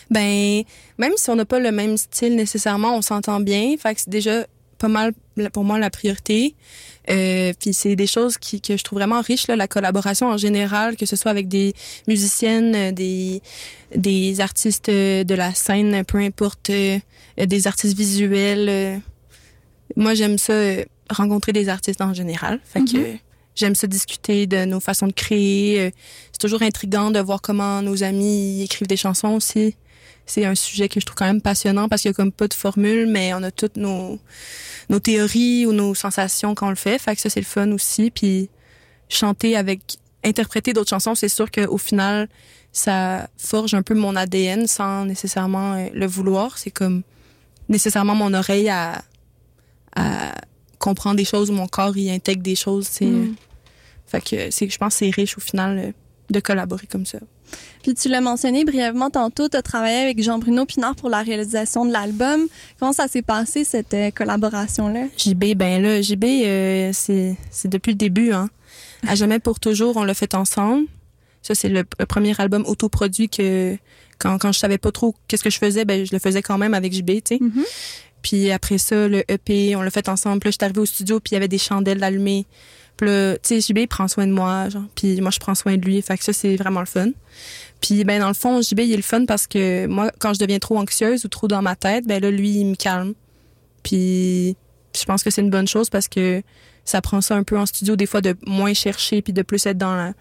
Ben, 0.09 0.63
même 0.99 1.13
si 1.17 1.29
on 1.29 1.35
n'a 1.35 1.45
pas 1.45 1.59
le 1.59 1.73
même 1.73 1.97
style 1.97 2.37
nécessairement, 2.37 2.97
on 2.97 3.03
s'entend 3.03 3.41
bien. 3.41 3.75
Fait 3.77 3.97
que 3.97 4.03
c'est 4.03 4.11
déjà 4.11 4.47
pas 4.79 4.87
mal 4.87 5.15
pour 5.53 5.65
moi 5.65 5.81
la 5.81 5.91
priorité. 5.91 6.55
Euh, 7.11 7.53
puis 7.59 7.75
c'est 7.75 7.97
des 7.97 8.07
choses 8.07 8.39
qui, 8.39 8.61
que 8.61 8.77
je 8.77 8.85
trouve 8.85 9.01
vraiment 9.01 9.21
riches, 9.21 9.49
là, 9.49 9.57
la 9.57 9.67
collaboration 9.67 10.29
en 10.29 10.37
général, 10.37 10.97
que 10.97 11.07
ce 11.07 11.17
soit 11.17 11.33
avec 11.33 11.49
des 11.49 11.75
musiciennes, 12.07 12.75
euh, 12.77 12.93
des, 12.93 13.43
des 13.97 14.41
artistes 14.41 14.91
euh, 14.91 15.25
de 15.25 15.35
la 15.35 15.55
scène, 15.55 16.05
peu 16.05 16.19
importe, 16.19 16.71
euh, 16.71 16.99
des 17.37 17.67
artistes 17.67 17.97
visuels. 17.97 19.01
moi, 19.97 20.15
j'aime 20.15 20.39
ça, 20.39 20.55
rencontrer 21.11 21.53
des 21.53 21.69
artistes 21.69 22.01
en 22.01 22.15
général. 22.15 22.61
Fait 22.65 22.81
que 22.81 22.97
euh, 22.97 23.15
j'aime 23.55 23.75
ça 23.75 23.87
discuter 23.87 24.47
de 24.47 24.65
nos 24.65 24.81
façons 24.81 25.07
de 25.07 25.13
créer. 25.13 25.81
euh, 25.81 25.91
c'est 26.33 26.41
toujours 26.41 26.63
intriguant 26.63 27.11
de 27.11 27.21
voir 27.21 27.41
comment 27.41 27.83
nos 27.83 28.03
amis 28.03 28.63
écrivent 28.63 28.89
des 28.89 28.97
chansons 28.97 29.35
aussi. 29.35 29.77
C'est 30.27 30.45
un 30.45 30.57
sujet 30.57 30.89
que 30.89 30.99
je 30.99 31.07
trouve 31.07 31.17
quand 31.17 31.27
même 31.27 31.41
passionnant 31.41 31.89
parce 31.89 32.03
qu'il 32.03 32.09
y 32.11 32.11
a 32.11 32.15
comme 32.15 32.33
pas 32.33 32.49
de 32.49 32.55
formule, 32.55 33.07
mais 33.07 33.33
on 33.35 33.43
a 33.45 33.53
toutes 33.53 33.77
nos, 33.77 34.19
nos 34.89 34.99
théories 34.99 35.67
ou 35.67 35.73
nos 35.73 35.95
sensations 35.95 36.55
quand 36.55 36.67
on 36.67 36.71
le 36.71 36.77
fait. 36.77 36.99
Fait 36.99 37.15
que 37.15 37.23
ça, 37.23 37.31
c'est 37.31 37.41
le 37.41 37.47
fun 37.47 37.71
aussi. 37.71 38.11
Puis 38.11 38.51
chanter 39.09 39.57
avec, 39.57 39.99
interpréter 40.25 40.73
d'autres 40.73 40.91
chansons, 40.91 41.15
c'est 41.15 41.29
sûr 41.29 41.51
qu'au 41.51 41.79
final, 41.79 42.29
ça 42.73 43.29
forge 43.39 43.75
un 43.75 43.83
peu 43.83 43.95
mon 43.95 44.17
ADN 44.17 44.67
sans 44.67 45.05
nécessairement 45.05 45.75
euh, 45.75 45.89
le 45.95 46.07
vouloir. 46.07 46.59
C'est 46.59 46.73
comme 46.73 47.03
nécessairement 47.69 48.17
mon 48.17 48.35
oreille 48.35 48.69
à, 48.69 49.03
à 49.95 50.35
comprendre 50.89 51.17
des 51.17 51.25
choses, 51.25 51.51
mon 51.51 51.67
corps 51.67 51.97
y 51.97 52.11
intègre 52.11 52.43
des 52.43 52.57
choses. 52.57 52.87
C'est, 52.91 53.07
Mm. 53.07 53.35
Fait 54.07 54.21
que 54.21 54.37
c'est, 54.51 54.69
je 54.69 54.79
pense 54.79 54.95
que 54.95 54.99
c'est 55.01 55.11
riche 55.11 55.37
au 55.37 55.41
final 55.41 55.79
euh, 55.79 55.93
de 56.31 56.41
collaborer 56.41 56.87
comme 56.87 57.07
ça. 57.07 57.19
Puis 57.83 57.95
tu 57.95 58.09
l'as 58.09 58.21
mentionné 58.21 58.65
brièvement 58.65 59.11
tantôt, 59.11 59.49
tu 59.49 59.57
as 59.57 59.63
travaillé 59.63 59.99
avec 59.99 60.23
Jean-Bruno 60.23 60.65
Pinard 60.65 60.95
pour 60.95 61.11
la 61.11 61.23
réalisation 61.23 61.85
de 61.85 61.93
l'album. 61.93 62.47
Comment 62.79 62.93
ça 62.93 63.09
s'est 63.09 63.23
passé, 63.23 63.65
cette 63.65 63.95
euh, 63.95 64.11
collaboration-là? 64.13 65.07
JB, 65.17 65.55
ben 65.57 65.83
là, 65.83 66.01
JB, 66.03 66.25
euh, 66.25 66.91
c'est, 66.93 67.37
c'est 67.51 67.69
depuis 67.69 67.93
le 67.93 67.97
début, 67.97 68.33
hein. 68.33 68.49
À 69.07 69.15
jamais 69.15 69.39
pour 69.41 69.59
toujours, 69.61 69.97
on 69.97 70.05
l'a 70.05 70.15
fait 70.15 70.35
ensemble. 70.35 70.87
Ça, 71.43 71.55
c'est 71.55 71.69
le, 71.69 71.85
le 71.99 72.07
premier 72.07 72.35
album 72.41 72.65
autoproduit 72.67 73.29
que, 73.29 73.77
quand, 74.19 74.39
quand 74.39 74.53
je 74.53 74.59
savais 74.59 74.79
pas 74.79 74.91
trop 74.93 75.15
qu'est-ce 75.29 75.45
que 75.45 75.51
je 75.51 75.59
faisais, 75.59 75.85
ben, 75.85 76.05
je 76.07 76.13
le 76.13 76.19
faisais 76.19 76.43
quand 76.43 76.59
même 76.59 76.75
avec 76.75 76.93
JB, 76.93 77.11
tu 77.11 77.21
sais. 77.27 77.39
Mhm. 77.41 77.65
Puis 78.29 78.51
après 78.51 78.79
ça, 78.79 79.07
le 79.07 79.23
EP, 79.31 79.77
on 79.77 79.83
l'a 79.83 79.91
fait 79.93 80.09
ensemble. 80.09 80.41
Puis 80.41 80.49
là, 80.49 80.51
je 80.51 80.57
suis 80.57 80.65
arrivée 80.65 80.81
au 80.81 80.85
studio, 80.87 81.21
puis 81.21 81.31
il 81.31 81.35
y 81.35 81.37
avait 81.37 81.47
des 81.47 81.59
chandelles 81.59 82.03
allumées. 82.03 82.45
Puis 82.97 83.07
là, 83.09 83.35
tu 83.39 83.61
sais, 83.61 83.61
JB, 83.61 83.79
il 83.79 83.87
prend 83.87 84.09
soin 84.09 84.27
de 84.27 84.33
moi, 84.33 84.69
genre. 84.69 84.83
Puis 84.97 85.21
moi, 85.21 85.31
je 85.31 85.39
prends 85.39 85.55
soin 85.55 85.77
de 85.77 85.85
lui. 85.87 86.03
Fait 86.03 86.19
que 86.19 86.25
ça, 86.25 86.33
c'est 86.33 86.57
vraiment 86.57 86.81
le 86.81 86.87
fun. 86.87 87.11
Puis, 87.81 88.03
ben, 88.03 88.19
dans 88.21 88.27
le 88.27 88.35
fond, 88.35 88.61
JB, 88.61 88.81
il 88.81 88.93
est 88.95 88.97
le 88.97 89.03
fun 89.03 89.27
parce 89.27 89.47
que 89.47 89.87
moi, 89.87 90.11
quand 90.19 90.35
je 90.35 90.41
deviens 90.41 90.59
trop 90.59 90.77
anxieuse 90.77 91.25
ou 91.25 91.29
trop 91.29 91.47
dans 91.47 91.63
ma 91.63 91.77
tête, 91.77 92.05
ben 92.05 92.21
là, 92.21 92.33
lui, 92.33 92.51
il 92.51 92.65
me 92.67 92.75
calme. 92.75 93.15
Puis, 93.85 94.57
je 94.99 95.05
pense 95.05 95.23
que 95.23 95.31
c'est 95.31 95.43
une 95.43 95.51
bonne 95.51 95.69
chose 95.69 95.89
parce 95.89 96.09
que 96.09 96.43
ça 96.85 97.01
prend 97.01 97.21
ça 97.21 97.37
un 97.37 97.43
peu 97.45 97.57
en 97.59 97.67
studio, 97.67 97.95
des 97.95 98.07
fois, 98.07 98.21
de 98.23 98.35
moins 98.47 98.75
chercher 98.75 99.23
puis 99.23 99.33
de 99.33 99.43
plus 99.43 99.65
être 99.67 99.79
dans 99.79 99.95
la- 99.95 100.15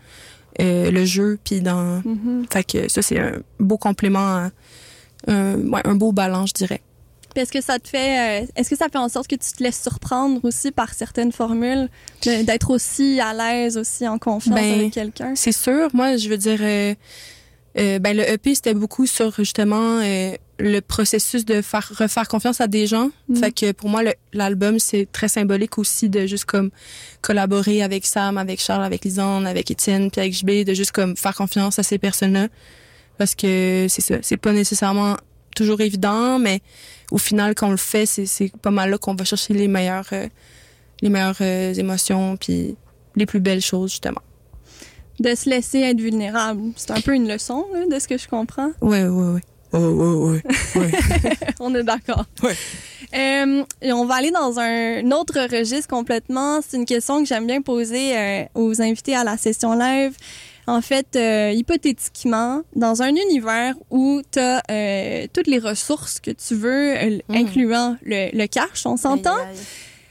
euh, 0.62 0.92
le 0.92 1.06
jeu. 1.06 1.40
Puis 1.44 1.62
dans. 1.62 2.02
Mhm. 2.06 2.46
Fait 2.52 2.64
que 2.64 2.88
ça, 2.88 3.02
c'est 3.02 3.20
un 3.20 3.38
beau 3.60 3.78
complément, 3.78 4.20
à- 4.46 4.52
un, 5.28 5.56
ouais, 5.70 5.82
un 5.86 5.96
beau 5.96 6.12
ballon, 6.12 6.46
je 6.46 6.54
dirais. 6.54 6.82
Est-ce 7.38 7.52
que 7.52 7.62
ça 7.62 7.80
te 7.80 7.88
fait, 7.88 8.42
euh, 8.44 8.46
est-ce 8.56 8.70
que 8.70 8.76
ça 8.76 8.88
fait 8.90 8.98
en 8.98 9.10
sorte 9.10 9.28
que 9.28 9.36
tu 9.36 9.52
te 9.52 9.64
laisses 9.64 9.82
surprendre 9.82 10.40
aussi 10.44 10.72
par 10.72 10.94
certaines 10.94 11.32
formules, 11.32 11.90
d'être 12.24 12.70
aussi 12.70 13.20
à 13.20 13.34
l'aise, 13.34 13.78
aussi 13.78 14.08
en 14.08 14.18
confiance 14.18 14.56
Ben, 14.56 14.80
avec 14.80 14.94
quelqu'un? 14.94 15.34
C'est 15.36 15.52
sûr. 15.52 15.90
Moi, 15.94 16.18
je 16.18 16.30
veux 16.30 16.38
dire, 16.38 16.60
euh, 16.62 16.94
euh, 17.78 18.00
ben, 18.00 18.16
le 18.16 18.24
EP, 18.30 18.56
c'était 18.56 18.74
beaucoup 18.74 19.06
sur 19.06 19.36
justement 19.36 20.00
euh, 20.02 20.32
le 20.60 20.80
processus 20.80 21.44
de 21.44 21.62
faire 21.62 21.92
refaire 21.98 22.28
confiance 22.28 22.62
à 22.62 22.68
des 22.68 22.88
gens. 22.88 23.10
Mm. 23.28 23.36
Fait 23.36 23.52
que 23.52 23.72
pour 23.74 23.90
moi, 23.90 24.02
l'album, 24.32 24.80
c'est 24.80 25.08
très 25.12 25.28
symbolique 25.28 25.78
aussi 25.78 26.08
de 26.10 26.26
juste 26.26 26.46
comme 26.46 26.72
collaborer 27.22 27.84
avec 27.84 28.06
Sam, 28.06 28.38
avec 28.38 28.62
Charles, 28.62 28.84
avec 28.84 29.04
Lisanne, 29.04 29.46
avec 29.46 29.70
Étienne, 29.72 30.10
puis 30.10 30.22
avec 30.22 30.34
JB, 30.34 30.64
de 30.66 30.74
juste 30.74 30.94
comme 30.94 31.18
faire 31.18 31.36
confiance 31.36 31.78
à 31.78 31.84
ces 31.84 31.98
personnes-là. 31.98 32.48
Parce 33.18 33.36
que 33.36 33.88
c'est 33.90 34.02
ça. 34.02 34.16
C'est 34.22 34.38
pas 34.38 34.54
nécessairement 34.54 35.18
toujours 35.56 35.82
évident, 35.82 36.38
mais 36.40 36.62
au 37.12 37.18
final, 37.18 37.56
quand 37.56 37.68
on 37.68 37.72
le 37.72 37.78
fait, 37.78 38.06
c'est 38.06 38.52
pas 38.62 38.72
mal 38.72 38.92
là 38.92 38.98
qu'on 38.98 39.16
va 39.16 39.26
chercher 39.26 39.54
les 39.54 39.68
meilleures, 39.68 40.10
euh, 40.12 40.28
les 41.02 41.10
meilleures 41.10 41.42
euh, 41.42 41.74
émotions, 41.74 42.38
puis 42.38 42.76
les 43.16 43.26
plus 43.26 43.40
belles 43.40 43.62
choses, 43.62 43.92
justement. 43.92 44.22
De 45.20 45.34
se 45.34 45.50
laisser 45.50 45.80
être 45.80 46.00
vulnérable. 46.00 46.62
C'est 46.76 46.92
un 46.92 47.02
peu 47.02 47.16
une 47.16 47.28
leçon, 47.28 47.66
là, 47.74 47.86
de 47.90 48.00
ce 48.00 48.08
que 48.08 48.18
je 48.18 48.28
comprends. 48.28 48.72
Ouais, 48.82 49.06
ouais, 49.06 49.34
ouais. 49.34 49.42
Ouais, 49.74 49.82
ouais, 49.82 50.42
ouais. 50.76 50.92
On 51.60 51.74
est 51.76 51.84
d'accord. 51.84 52.26
Ouais. 52.44 52.56
Euh, 53.14 53.64
et 53.82 53.94
on 53.94 54.06
va 54.06 54.16
aller 54.16 54.32
dans 54.32 54.60
un 54.60 55.12
autre 55.12 55.40
registre 55.50 55.88
complètement. 55.88 56.60
C'est 56.62 56.78
une 56.78 56.86
question 56.86 57.22
que 57.22 57.28
j'aime 57.28 57.48
bien 57.48 57.62
poser 57.62 58.18
euh, 58.18 58.44
aux 58.56 58.82
invités 58.82 59.16
à 59.16 59.24
la 59.24 59.38
session 59.38 59.74
live. 59.78 60.14
En 60.68 60.82
fait, 60.82 61.16
euh, 61.16 61.52
hypothétiquement, 61.52 62.64
dans 62.76 63.02
un 63.04 63.10
univers 63.16 63.76
où 63.92 64.22
tu 64.32 64.40
as 64.40 64.62
toutes 65.34 65.48
les 65.48 65.60
ressources 65.60 66.20
que 66.20 66.32
tu 66.32 66.56
veux, 66.56 66.96
euh, 66.98 67.20
Mm. 67.30 67.36
incluant 67.36 67.98
le, 68.04 68.36
le 68.36 68.48
cash, 68.48 68.86
on 68.86 68.98
s'entend, 68.98 69.38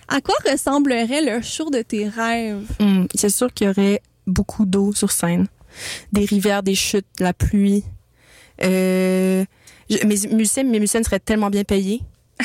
à 0.08 0.20
quoi 0.20 0.34
ressemblerait 0.48 1.22
le 1.22 1.42
show 1.42 1.70
de 1.70 1.82
tes 1.82 2.06
rêves? 2.08 2.66
Hum, 2.80 3.08
c'est 3.14 3.30
sûr 3.30 3.52
qu'il 3.52 3.66
y 3.66 3.70
aurait 3.70 4.00
beaucoup 4.26 4.64
d'eau 4.64 4.92
sur 4.94 5.10
scène. 5.10 5.46
Des 6.12 6.24
rivières, 6.24 6.62
des 6.62 6.76
chutes, 6.76 7.06
la 7.18 7.32
pluie. 7.32 7.82
Euh, 8.62 9.44
je- 9.90 10.06
mes 10.06 10.34
musiciens, 10.34 10.62
mes 10.64 10.86
seraient 10.86 11.18
tellement 11.20 11.50
bien 11.50 11.64
payés. 11.64 12.00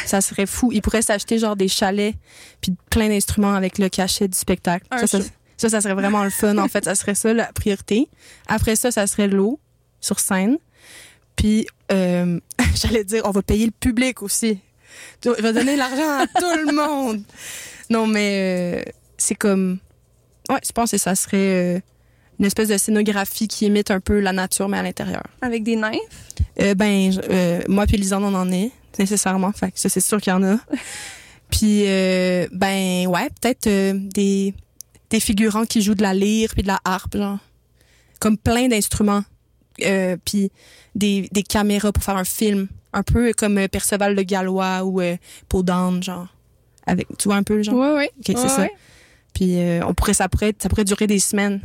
Ça 0.06 0.22
serait 0.22 0.46
fou. 0.46 0.72
Ils 0.72 0.82
pourraient 0.82 1.02
s'acheter 1.02 1.38
genre 1.40 1.56
des 1.56 1.68
chalets 1.68 2.16
puis 2.62 2.74
plein 2.90 3.08
d'instruments 3.10 3.54
avec 3.56 3.78
le 3.78 3.90
cachet 3.90 4.28
du 4.28 4.38
spectacle. 4.38 4.86
Un 4.92 5.00
Ça, 5.00 5.08
ça. 5.08 5.20
Ça, 5.60 5.70
ça 5.70 5.82
serait 5.82 5.94
vraiment 5.94 6.24
le 6.24 6.30
fun. 6.30 6.58
En 6.58 6.68
fait, 6.68 6.86
ça 6.86 6.96
serait 6.96 7.16
ça 7.16 7.34
la 7.34 7.52
priorité. 7.52 8.08
Après 8.48 8.76
ça, 8.76 8.92
ça 8.92 9.06
serait 9.08 9.28
l'eau 9.28 9.60
sur 10.00 10.20
scène. 10.20 10.58
Puis, 11.36 11.68
euh, 11.92 12.40
j'allais 12.76 13.04
dire, 13.04 13.24
on 13.26 13.32
va 13.32 13.42
payer 13.42 13.66
le 13.66 13.72
public 13.72 14.22
aussi. 14.22 14.60
On 15.26 15.42
va 15.42 15.54
donner 15.54 15.76
l'argent 15.76 16.20
à 16.20 16.28
tout 16.28 16.66
le 16.66 16.74
monde. 16.74 17.24
Non, 17.90 18.08
mais 18.08 18.84
euh, 18.88 18.92
c'est 19.18 19.36
comme... 19.36 19.80
Ouais, 20.50 20.60
je 20.66 20.72
pense 20.72 20.92
que 20.92 20.98
ça 20.98 21.16
serait 21.16 21.76
euh, 21.76 21.80
une 22.40 22.46
espèce 22.46 22.70
de 22.70 22.78
scénographie 22.78 23.48
qui 23.48 23.66
imite 23.66 23.92
un 23.92 24.00
peu 24.00 24.20
la 24.20 24.32
nature, 24.32 24.70
mais 24.70 24.78
à 24.78 24.84
l'intérieur. 24.84 25.24
Avec 25.42 25.64
des 25.64 25.76
nymphes? 25.76 25.98
Euh, 26.62 26.74
ben, 26.74 27.12
euh, 27.30 27.62
moi 27.68 27.86
puis 27.86 27.98
Lisanne, 27.98 28.24
on 28.24 28.34
en 28.34 28.52
est, 28.52 28.72
nécessairement. 28.98 29.52
Fait 29.52 29.72
que 29.72 29.80
ça, 29.80 29.90
c'est 29.90 30.00
sûr 30.00 30.22
qu'il 30.22 30.32
y 30.32 30.36
en 30.36 30.44
a. 30.44 30.58
puis, 31.52 31.84
euh, 31.86 32.48
ben, 32.52 33.08
ouais, 33.08 33.30
peut-être 33.42 33.68
euh, 33.68 33.94
des, 33.96 34.54
des 35.10 35.20
figurants 35.20 35.66
qui 35.66 35.82
jouent 35.82 35.96
de 35.96 36.02
la 36.04 36.14
lyre 36.14 36.50
puis 36.54 36.62
de 36.64 36.68
la 36.68 36.80
harpe, 36.86 37.16
genre. 37.18 37.40
Comme 38.20 38.38
plein 38.38 38.68
d'instruments. 38.68 39.24
Euh, 39.84 40.18
puis 40.26 40.52
des, 40.96 41.30
des 41.32 41.44
caméras 41.44 41.92
pour 41.92 42.04
faire 42.04 42.18
un 42.18 42.24
film. 42.26 42.68
Un 42.92 43.04
peu 43.04 43.32
comme 43.38 43.58
euh, 43.58 43.68
Perceval 43.68 44.16
le 44.16 44.24
Gallois 44.24 44.84
ou 44.84 45.00
euh, 45.02 45.16
Peau 45.48 45.64
d'âne, 45.64 46.02
genre. 46.04 46.28
Avec, 46.86 47.08
tu 47.18 47.28
vois 47.28 47.36
un 47.38 47.44
peu, 47.44 47.62
genre? 47.64 47.76
Oui, 47.76 47.88
oui. 47.98 48.06
Ok, 48.18 48.38
c'est 48.40 48.50
ça. 48.50 48.68
Puis 49.34 49.58
euh, 49.60 49.82
on 49.86 49.94
pourrait, 49.94 50.14
ça 50.16 50.28
pourrait, 50.28 50.54
ça 50.58 50.70
pourrait 50.70 50.86
durer 50.86 51.06
des 51.08 51.20
semaines 51.20 51.62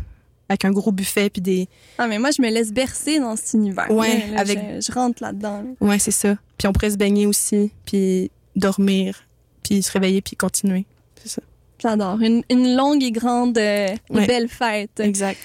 avec 0.50 0.66
un 0.66 0.70
gros 0.70 0.92
buffet 0.92 1.30
puis 1.30 1.40
des, 1.40 1.68
Ah, 1.96 2.06
mais 2.06 2.18
moi, 2.18 2.30
je 2.30 2.42
me 2.42 2.50
laisse 2.50 2.70
bercer 2.72 3.18
dans 3.18 3.34
cet 3.34 3.54
univers. 3.54 3.90
Ouais, 3.90 4.28
Là, 4.30 4.40
avec- 4.40 4.58
Je, 4.76 4.86
je 4.86 4.92
rentre 4.92 5.22
là-dedans. 5.22 5.62
là. 5.62 5.86
ouais, 5.88 5.98
c'est 5.98 6.10
ça. 6.10 6.36
Puis 6.58 6.68
on 6.68 6.72
pourrait 6.74 6.90
se 6.90 6.96
baigner 6.98 7.26
aussi 7.26 7.72
puis 7.86 8.30
dormir 8.54 9.24
puis 9.62 9.82
se 9.82 9.90
réveiller 9.90 10.20
puis 10.20 10.36
continuer. 10.36 10.84
C'est 11.22 11.30
ça. 11.30 11.42
J'adore. 11.84 12.20
Une, 12.20 12.42
une 12.50 12.74
longue 12.74 13.02
et 13.04 13.12
grande 13.12 13.56
euh, 13.58 13.88
Ouais. 14.10 14.26
belle 14.26 14.48
fête. 14.48 14.98
Exact. 14.98 15.38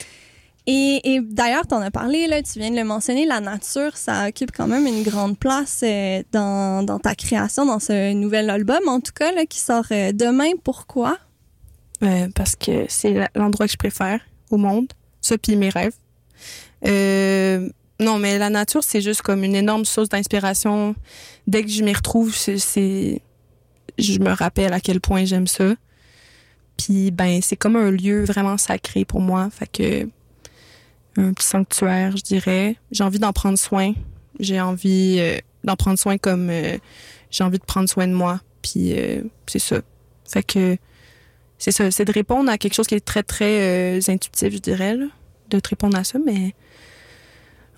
Et, 0.66 1.02
et 1.16 1.20
d'ailleurs, 1.22 1.68
tu 1.68 1.74
en 1.76 1.82
as 1.82 1.92
parlé, 1.92 2.28
là, 2.28 2.42
tu 2.42 2.60
viens 2.60 2.72
de 2.72 2.76
le 2.76 2.84
mentionner, 2.84 3.26
la 3.26 3.40
nature, 3.42 3.98
ça 3.98 4.28
occupe 4.28 4.52
quand 4.56 4.68
même 4.68 4.86
une 4.88 5.04
grande 5.04 5.38
place 5.38 5.82
euh, 5.84 6.22
dans, 6.32 6.84
dans 6.84 7.00
ta 7.00 7.16
création, 7.16 7.66
dans 7.66 7.80
ce 7.80 8.14
nouvel 8.14 8.50
album, 8.50 8.80
en 8.88 9.00
tout 9.00 9.12
cas, 9.14 9.32
là, 9.32 9.46
qui 9.46 9.60
sort 9.60 9.86
euh, 9.92 10.12
demain. 10.14 10.52
Pourquoi? 10.64 11.18
Parce 12.36 12.56
que 12.56 12.86
c'est 12.88 13.28
l'endroit 13.36 13.66
que 13.66 13.74
je 13.74 13.78
préfère 13.78 14.22
au 14.52 14.58
monde. 14.58 14.88
Ça, 15.22 15.38
puis 15.38 15.58
mes 15.58 15.70
rêves. 15.70 15.96
Non, 18.02 18.18
mais 18.18 18.38
la 18.38 18.50
nature, 18.50 18.84
c'est 18.84 19.02
juste 19.02 19.22
comme 19.22 19.44
une 19.44 19.56
énorme 19.56 19.84
source 19.84 20.08
d'inspiration. 20.08 20.96
Dès 21.48 21.64
que 21.64 21.70
je 21.70 21.84
m'y 21.84 21.94
retrouve, 21.94 22.34
c'est- 22.34 22.58
c'est... 22.58 23.22
Je 23.98 24.20
me 24.20 24.30
rappelle 24.32 24.72
à 24.72 24.80
quel 24.80 25.02
point 25.02 25.26
j'aime 25.26 25.48
ça. 25.48 25.74
Puis, 26.80 27.12
ben, 27.12 27.42
c'est 27.42 27.58
comme 27.58 27.76
un 27.76 27.92
lieu 27.92 28.24
vraiment 28.24 28.58
sacré 28.58 29.04
pour 29.04 29.20
moi. 29.20 29.50
Fait 29.52 29.68
que... 29.68 30.08
Un 31.18 31.34
petit 31.34 31.48
sanctuaire, 31.48 32.16
je 32.16 32.24
dirais. 32.24 32.78
J'ai 32.92 33.04
envie 33.04 33.20
d'en 33.20 33.34
prendre 33.34 33.58
soin. 33.58 33.92
J'ai 34.40 34.62
envie 34.62 35.18
euh, 35.20 35.38
d'en 35.66 35.76
prendre 35.76 36.00
soin 36.00 36.18
comme... 36.18 36.50
euh, 36.50 36.78
j'ai 37.32 37.44
envie 37.44 37.60
de 37.60 37.66
prendre 37.66 37.90
soin 37.90 38.08
de 38.08 38.14
moi. 38.14 38.40
Puis, 38.62 38.98
euh, 38.98 39.24
c'est 39.46 39.60
ça. 39.60 39.82
Fait 40.24 40.44
que 40.44 40.78
c'est 41.58 41.72
ça, 41.72 41.92
c'est 41.92 42.06
de 42.06 42.14
répondre 42.14 42.50
à 42.50 42.58
quelque 42.58 42.74
chose 42.76 42.88
qui 42.88 42.96
est 42.96 43.06
très, 43.06 43.24
très 43.24 43.98
intuitif, 44.10 44.54
je 44.54 44.60
dirais, 44.60 44.96
là, 44.96 45.08
de 45.50 45.60
te 45.60 45.70
répondre 45.70 45.98
à 45.98 46.06
ça, 46.06 46.18
mais 46.26 46.54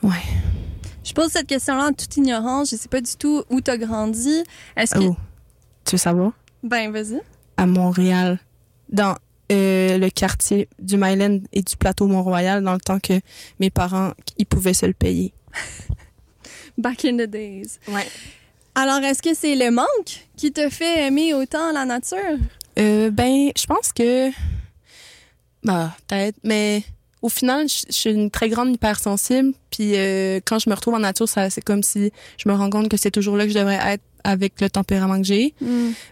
ouais. 0.03 0.11
Je 1.03 1.13
pose 1.13 1.31
cette 1.31 1.47
question-là 1.47 1.87
en 1.87 1.93
toute 1.93 2.15
ignorance. 2.17 2.69
Je 2.69 2.75
sais 2.75 2.89
pas 2.89 3.01
du 3.01 3.15
tout 3.17 3.43
où 3.49 3.61
tu 3.61 3.71
as 3.71 3.77
grandi. 3.77 4.43
Est-ce 4.75 4.93
que. 4.93 4.99
Oh, 4.99 5.15
tu 5.85 5.93
veux 5.93 5.97
savoir? 5.97 6.33
Ben, 6.61 6.91
vas-y. 6.91 7.19
À 7.57 7.65
Montréal, 7.65 8.39
dans 8.91 9.15
euh, 9.51 9.97
le 9.97 10.09
quartier 10.09 10.69
du 10.79 10.97
Myland 10.97 11.39
et 11.51 11.61
du 11.61 11.75
plateau 11.75 12.07
Mont-Royal, 12.07 12.63
dans 12.63 12.73
le 12.73 12.79
temps 12.79 12.99
que 12.99 13.19
mes 13.59 13.69
parents, 13.69 14.11
ils 14.37 14.45
pouvaient 14.45 14.73
se 14.73 14.85
le 14.85 14.93
payer. 14.93 15.33
Back 16.77 17.05
in 17.05 17.17
the 17.17 17.29
days. 17.29 17.79
Ouais. 17.87 18.07
Alors, 18.75 18.99
est-ce 18.99 19.21
que 19.21 19.33
c'est 19.33 19.55
le 19.55 19.69
manque 19.71 20.27
qui 20.37 20.53
te 20.53 20.69
fait 20.69 21.07
aimer 21.07 21.33
autant 21.33 21.71
la 21.73 21.83
nature? 21.83 22.37
Euh, 22.79 23.11
ben, 23.11 23.51
je 23.57 23.65
pense 23.65 23.91
que. 23.91 24.29
Bah, 25.63 25.95
peut-être, 26.07 26.37
mais 26.43 26.83
au 27.21 27.29
final, 27.29 27.67
je 27.67 27.81
je 27.87 27.93
suis 27.93 28.11
une 28.11 28.31
très 28.31 28.49
grande 28.49 28.73
hypersensible. 28.73 29.53
Puis 29.69 29.95
euh, 29.95 30.39
quand 30.45 30.59
je 30.59 30.69
me 30.69 30.75
retrouve 30.75 30.95
en 30.95 30.99
nature, 30.99 31.27
ça, 31.27 31.49
c'est 31.49 31.61
comme 31.61 31.83
si 31.83 32.11
je 32.37 32.49
me 32.49 32.53
rends 32.53 32.69
compte 32.69 32.89
que 32.89 32.97
c'est 32.97 33.11
toujours 33.11 33.37
là 33.37 33.45
que 33.45 33.51
je 33.51 33.57
devrais 33.59 33.79
être 33.93 34.03
avec 34.23 34.59
le 34.61 34.69
tempérament 34.69 35.17
que 35.19 35.27
j'ai. 35.27 35.53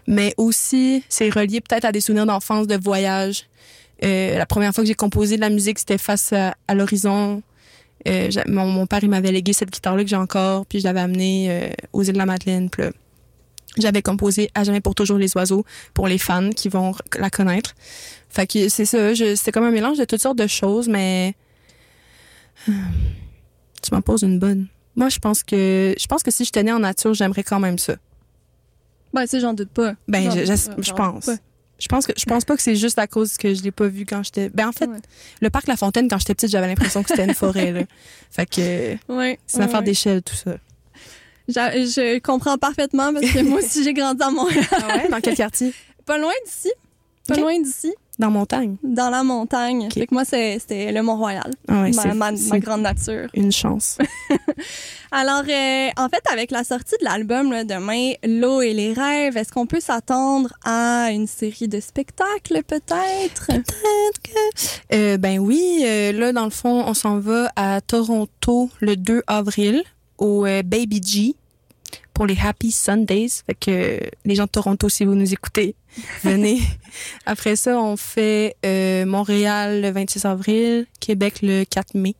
Mais 0.06 0.34
aussi, 0.36 1.02
c'est 1.08 1.30
relié 1.30 1.60
peut-être 1.60 1.84
à 1.84 1.92
des 1.92 2.00
souvenirs 2.00 2.26
d'enfance, 2.26 2.66
de 2.66 2.76
voyage. 2.76 3.46
Euh, 4.04 4.38
la 4.38 4.46
première 4.46 4.72
fois 4.72 4.82
que 4.82 4.88
j'ai 4.88 4.94
composé 4.94 5.36
de 5.36 5.40
la 5.40 5.50
musique, 5.50 5.78
c'était 5.78 5.98
face 5.98 6.32
à, 6.32 6.54
à 6.68 6.74
l'horizon. 6.74 7.42
Euh, 8.08 8.30
mon, 8.46 8.66
mon 8.66 8.86
père, 8.86 9.00
il 9.02 9.10
m'avait 9.10 9.32
légué 9.32 9.52
cette 9.52 9.70
guitare-là 9.70 10.02
que 10.02 10.08
j'ai 10.08 10.16
encore, 10.16 10.64
puis 10.66 10.80
je 10.80 10.84
l'avais 10.84 11.00
amenée 11.00 11.48
euh, 11.50 11.70
aux 11.92 12.02
îles 12.02 12.14
de 12.14 12.18
la 12.18 12.26
Madeleine. 12.26 12.70
Puis 12.70 12.84
j'avais 13.76 14.02
composé 14.02 14.50
À 14.54 14.64
jamais 14.64 14.80
pour 14.80 14.94
toujours 14.94 15.18
les 15.18 15.36
oiseaux 15.36 15.64
pour 15.94 16.08
les 16.08 16.18
fans 16.18 16.50
qui 16.50 16.68
vont 16.68 16.94
la 17.18 17.30
connaître. 17.30 17.74
Fait 18.28 18.46
que 18.46 18.68
c'est 18.68 18.86
ça, 18.86 19.14
c'était 19.14 19.52
comme 19.52 19.64
un 19.64 19.70
mélange 19.70 19.98
de 19.98 20.04
toutes 20.04 20.22
sortes 20.22 20.38
de 20.38 20.46
choses, 20.46 20.88
mais 20.88 21.34
tu 22.66 22.72
m'en 23.92 24.00
poses 24.00 24.22
une 24.22 24.38
bonne. 24.38 24.68
Moi, 25.00 25.08
je 25.08 25.18
pense 25.18 25.42
que 25.42 25.94
je 25.98 26.06
pense 26.06 26.22
que 26.22 26.30
si 26.30 26.44
je 26.44 26.50
tenais 26.52 26.72
en 26.72 26.80
nature, 26.80 27.14
j'aimerais 27.14 27.42
quand 27.42 27.58
même 27.58 27.78
ça. 27.78 27.94
Ben, 29.14 29.26
ça, 29.26 29.40
j'en 29.40 29.54
doute 29.54 29.70
pas. 29.70 29.94
Ben, 30.06 30.30
je, 30.30 30.44
je- 30.44 30.92
pense. 30.92 31.24
pas. 31.26 31.36
Je 31.78 31.88
pense 31.88 32.06
que 32.06 32.12
je 32.18 32.24
pense 32.26 32.44
pas 32.44 32.54
que 32.54 32.60
c'est 32.62 32.76
juste 32.76 32.98
à 32.98 33.06
cause 33.06 33.38
que 33.38 33.54
je 33.54 33.62
l'ai 33.62 33.70
pas 33.70 33.86
vu 33.86 34.04
quand 34.04 34.22
j'étais. 34.22 34.50
Ben 34.50 34.68
en 34.68 34.72
fait, 34.72 34.84
Ouais. 34.86 34.98
le 35.40 35.48
parc 35.48 35.68
La 35.68 35.78
Fontaine 35.78 36.06
quand 36.06 36.18
j'étais 36.18 36.34
petite, 36.34 36.50
j'avais 36.50 36.66
l'impression 36.66 37.02
que 37.02 37.08
c'était 37.08 37.24
une 37.24 37.32
forêt. 37.32 37.72
Là. 37.72 37.80
Fait 38.30 38.44
que 38.44 38.92
Ouais. 39.10 39.38
c'est 39.46 39.56
une 39.56 39.62
ouais, 39.62 39.68
affaire 39.68 39.82
d'échelle 39.82 40.22
tout 40.22 40.34
ça. 40.36 40.58
Je 41.48 42.18
comprends 42.18 42.58
parfaitement 42.58 43.10
parce 43.14 43.24
que 43.32 43.40
moi 43.42 43.60
aussi, 43.60 43.82
j'ai 43.82 43.94
grandi 43.94 44.22
à 44.22 44.30
Montréal. 44.30 44.66
Ah 44.70 44.96
ouais, 44.98 45.08
dans 45.08 45.20
quel 45.22 45.34
quartier? 45.34 45.72
Pas 46.04 46.18
loin 46.18 46.32
d'ici. 46.44 46.70
Pas 47.26 47.36
loin 47.36 47.58
d'ici. 47.58 47.94
Dans 48.20 48.30
montagne? 48.30 48.76
Dans 48.82 49.08
la 49.08 49.22
montagne. 49.22 49.88
Fait 49.90 50.06
que 50.06 50.14
moi, 50.14 50.26
c'était 50.26 50.92
le 50.92 51.02
Mont-Royal. 51.02 51.50
Ah 51.68 51.82
ouais, 51.82 51.90
ma, 52.14 52.32
grande 52.58 52.82
nature. 52.82 53.28
une 53.32 53.50
chance. 53.50 53.96
Alors, 55.10 55.42
euh, 55.48 55.88
en 55.96 56.08
fait, 56.10 56.22
avec 56.30 56.50
la 56.50 56.62
sortie 56.62 56.96
de 57.00 57.04
l'album 57.04 57.64
demain, 57.64 58.12
L'eau 58.22 58.60
et 58.60 58.74
les 58.74 58.92
rêves, 58.92 59.38
est-ce 59.38 59.50
qu'on 59.52 59.64
peut 59.64 59.80
s'attendre 59.80 60.52
à 60.64 61.08
une 61.12 61.26
série 61.26 61.66
de 61.66 61.80
spectacles, 61.80 62.62
peut-être? 62.66 63.50
Euh, 64.92 65.16
ben 65.16 65.38
oui, 65.38 65.82
euh, 65.84 66.12
là 66.12 66.32
dans 66.32 66.44
le 66.44 66.50
fond, 66.50 66.84
on 66.86 66.94
s'en 66.94 67.18
va 67.18 67.50
à 67.56 67.80
Toronto 67.80 68.68
le 68.80 68.96
2 68.96 69.22
avril 69.26 69.82
au 70.18 70.44
euh, 70.44 70.62
Baby 70.62 71.00
G 71.02 71.34
pour 72.20 72.26
les 72.26 72.36
Happy 72.38 72.70
Sundays. 72.70 73.30
Fait 73.46 73.54
que 73.54 73.98
les 74.26 74.34
gens 74.34 74.44
de 74.44 74.50
Toronto, 74.50 74.90
si 74.90 75.06
vous 75.06 75.14
nous 75.14 75.32
écoutez, 75.32 75.74
venez. 76.22 76.60
Après 77.24 77.56
ça, 77.56 77.80
on 77.80 77.96
fait 77.96 78.56
euh, 78.66 79.06
Montréal 79.06 79.80
le 79.80 79.90
26 79.90 80.26
avril, 80.26 80.86
Québec 81.00 81.38
le 81.40 81.64
4 81.64 81.94
mai. 81.94 82.14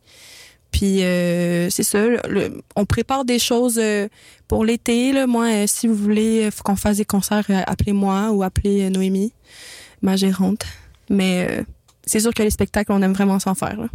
Puis 0.72 1.02
euh, 1.04 1.68
c'est 1.68 1.82
ça, 1.82 1.98
le- 2.26 2.62
on 2.76 2.86
prépare 2.86 3.26
des 3.26 3.38
choses 3.38 3.78
euh, 3.78 4.08
pour 4.48 4.64
l'été. 4.64 5.12
Là. 5.12 5.26
Moi, 5.26 5.48
euh, 5.52 5.64
si 5.66 5.86
vous 5.86 5.94
voulez 5.96 6.48
qu'on 6.64 6.76
fasse 6.76 6.96
des 6.96 7.04
concerts, 7.04 7.44
appelez-moi 7.66 8.30
ou 8.30 8.42
appelez 8.42 8.88
Noémie, 8.88 9.34
ma 10.00 10.16
gérante. 10.16 10.64
Mais 11.10 11.62
c'est 12.06 12.20
sûr 12.20 12.32
que 12.32 12.42
les 12.42 12.48
spectacles, 12.48 12.90
on 12.92 13.02
aime 13.02 13.12
vraiment 13.12 13.38
s'en 13.38 13.54
faire. 13.54 13.78
Là. 13.78 13.88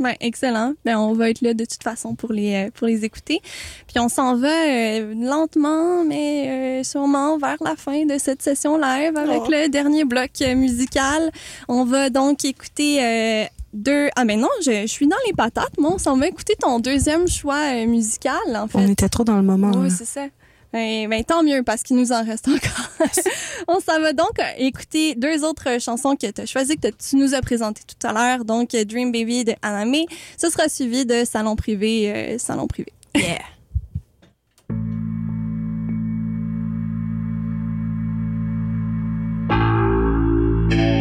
Ben, 0.00 0.14
excellent. 0.20 0.72
Ben, 0.84 0.96
on 0.98 1.12
va 1.12 1.30
être 1.30 1.42
là 1.42 1.54
de 1.54 1.64
toute 1.64 1.82
façon 1.82 2.14
pour 2.14 2.32
les, 2.32 2.54
euh, 2.54 2.70
pour 2.74 2.86
les 2.86 3.04
écouter. 3.04 3.40
Puis 3.86 3.98
on 4.00 4.08
s'en 4.08 4.34
va 4.36 4.48
euh, 4.48 5.14
lentement, 5.14 6.02
mais 6.04 6.80
euh, 6.80 6.82
sûrement 6.82 7.36
vers 7.38 7.58
la 7.62 7.76
fin 7.76 8.06
de 8.06 8.16
cette 8.18 8.42
session 8.42 8.78
live 8.78 9.16
avec 9.16 9.42
Oh. 9.46 9.50
le 9.50 9.68
dernier 9.68 10.04
bloc 10.04 10.30
musical. 10.56 11.30
On 11.68 11.84
va 11.84 12.10
donc 12.10 12.44
écouter 12.44 13.04
euh, 13.04 13.44
deux... 13.74 14.08
Ah 14.16 14.24
ben 14.24 14.40
non, 14.40 14.48
je, 14.64 14.72
je 14.82 14.86
suis 14.86 15.06
dans 15.06 15.16
les 15.26 15.32
patates. 15.34 15.78
Moi, 15.78 15.92
on 15.94 15.98
s'en 15.98 16.16
va 16.16 16.26
écouter 16.28 16.54
ton 16.58 16.80
deuxième 16.80 17.28
choix 17.28 17.84
musical, 17.86 18.34
en 18.56 18.66
fait. 18.66 18.78
On 18.78 18.88
était 18.88 19.08
trop 19.08 19.24
dans 19.24 19.36
le 19.36 19.42
moment. 19.42 19.70
Oui, 19.76 19.90
c'est 19.90 20.04
ça. 20.06 20.26
Ben, 20.72 21.08
ben, 21.08 21.24
tant 21.24 21.42
mieux 21.42 21.62
parce 21.64 21.82
qu'il 21.82 21.96
nous 21.96 22.12
en 22.12 22.24
reste 22.24 22.46
encore. 22.48 22.90
On 23.68 23.80
s'en 23.80 24.00
va 24.00 24.12
donc 24.12 24.38
écouter 24.56 25.14
deux 25.16 25.44
autres 25.44 25.80
chansons 25.80 26.14
que 26.14 26.30
tu 26.30 26.40
as 26.40 26.46
choisies, 26.46 26.76
que 26.76 26.88
tu 26.88 27.16
nous 27.16 27.34
as 27.34 27.40
présentées 27.40 27.82
tout 27.86 28.06
à 28.06 28.12
l'heure. 28.12 28.44
Donc, 28.44 28.70
Dream 28.70 29.10
Baby 29.10 29.44
de 29.44 29.54
Aname. 29.62 30.04
Ce 30.36 30.48
sera 30.48 30.68
suivi 30.68 31.04
de 31.04 31.24
Salon 31.24 31.56
Privé, 31.56 32.12
euh, 32.12 32.38
Salon 32.38 32.68
Privé. 32.68 32.92
Yeah. 33.16 33.38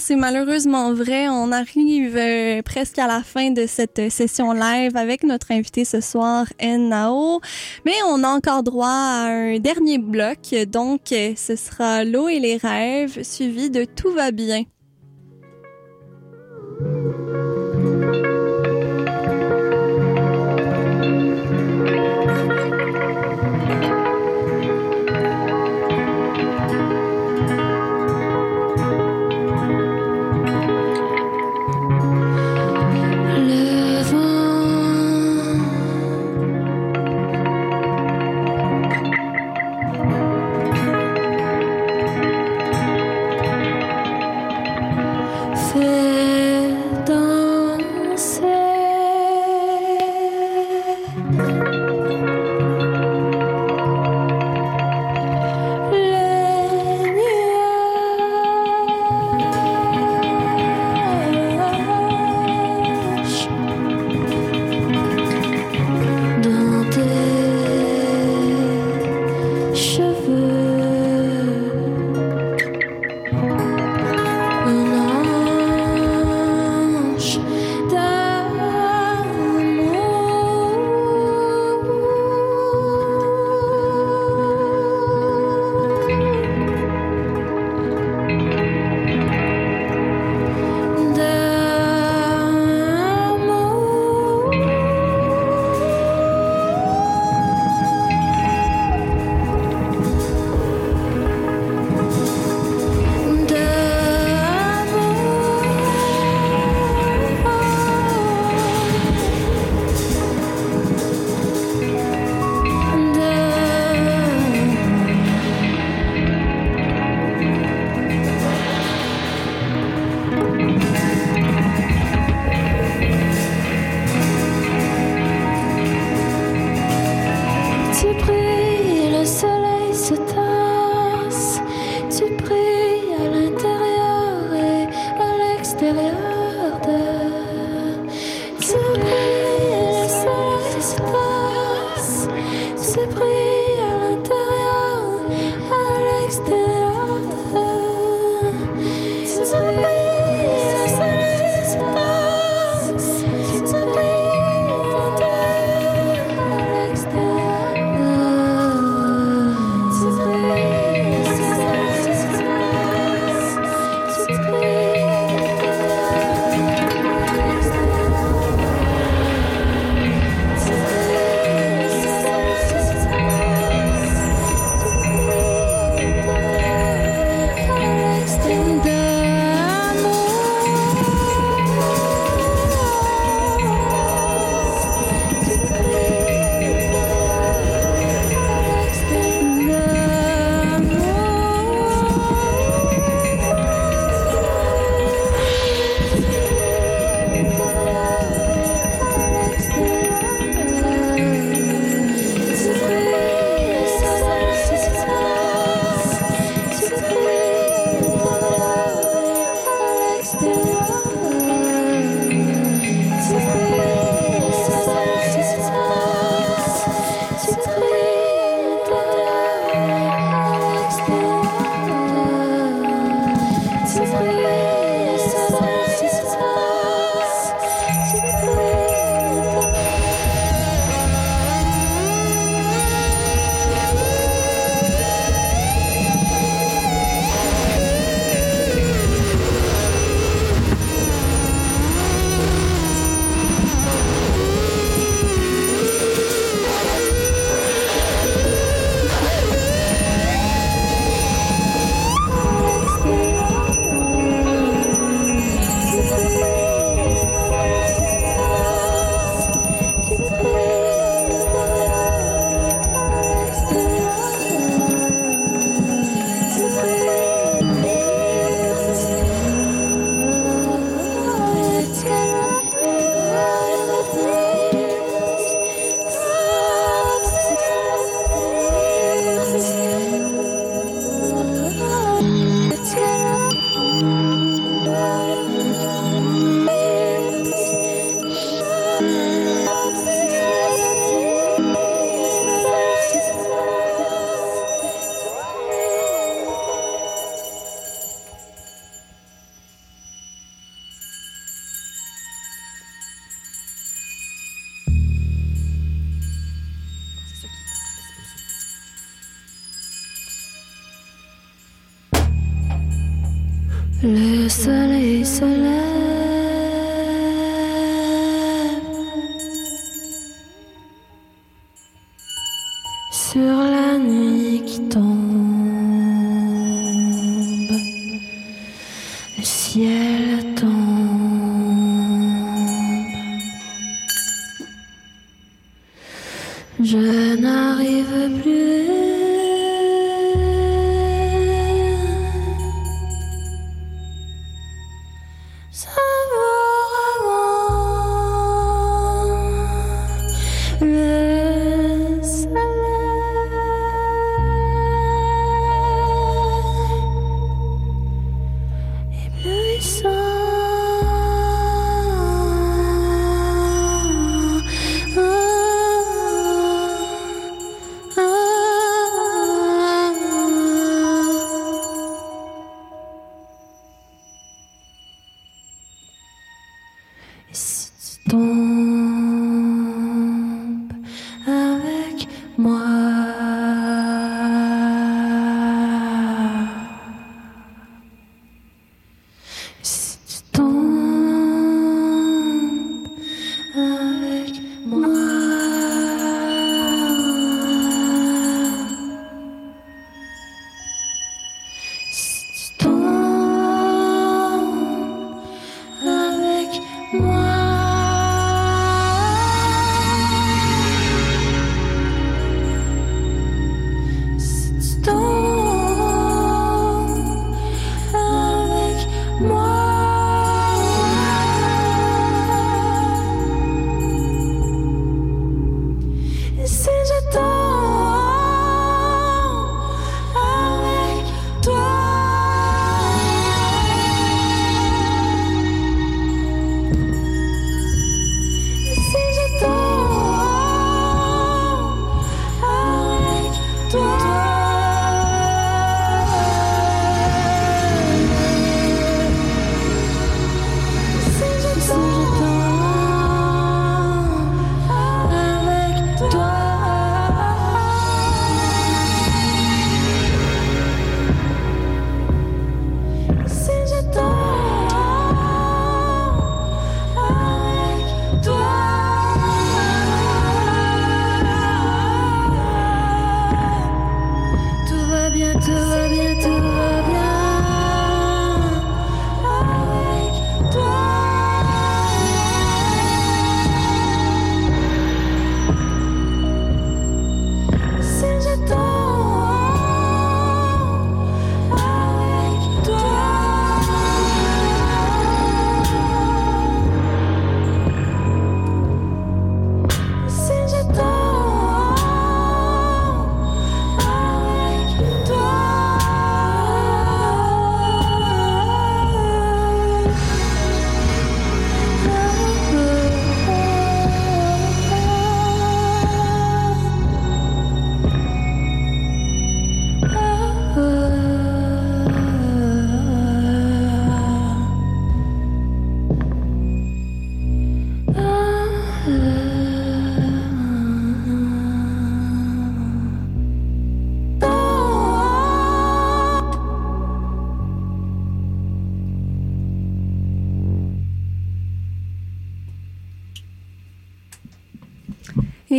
c'est 0.10 0.16
malheureusement 0.16 0.92
vrai, 0.92 1.30
on 1.30 1.52
arrive 1.52 2.18
euh, 2.18 2.64
presque 2.64 2.98
à 2.98 3.06
la 3.06 3.22
fin 3.22 3.52
de 3.52 3.68
cette 3.68 4.00
euh, 4.00 4.10
session 4.10 4.54
live 4.54 4.98
avec 4.98 5.24
notre 5.24 5.52
invité 5.52 5.86
ce 5.86 6.02
soir 6.02 6.48
Nao, 6.60 7.42
mais 7.86 7.94
on 8.08 8.24
a 8.24 8.30
encore 8.30 8.64
droit 8.64 8.88
à 8.88 9.28
un 9.28 9.60
dernier 9.60 10.00
bloc, 10.00 10.56
donc 10.68 11.12
euh, 11.12 11.34
ce 11.36 11.56
sera 11.56 12.04
l'eau 12.06 12.28
et 12.28 12.40
les 12.40 12.58
rêves 12.58 13.22
suivi 13.22 13.70
de 13.70 13.86
tout 13.86 14.12
va 14.12 14.32
bien. 14.32 14.64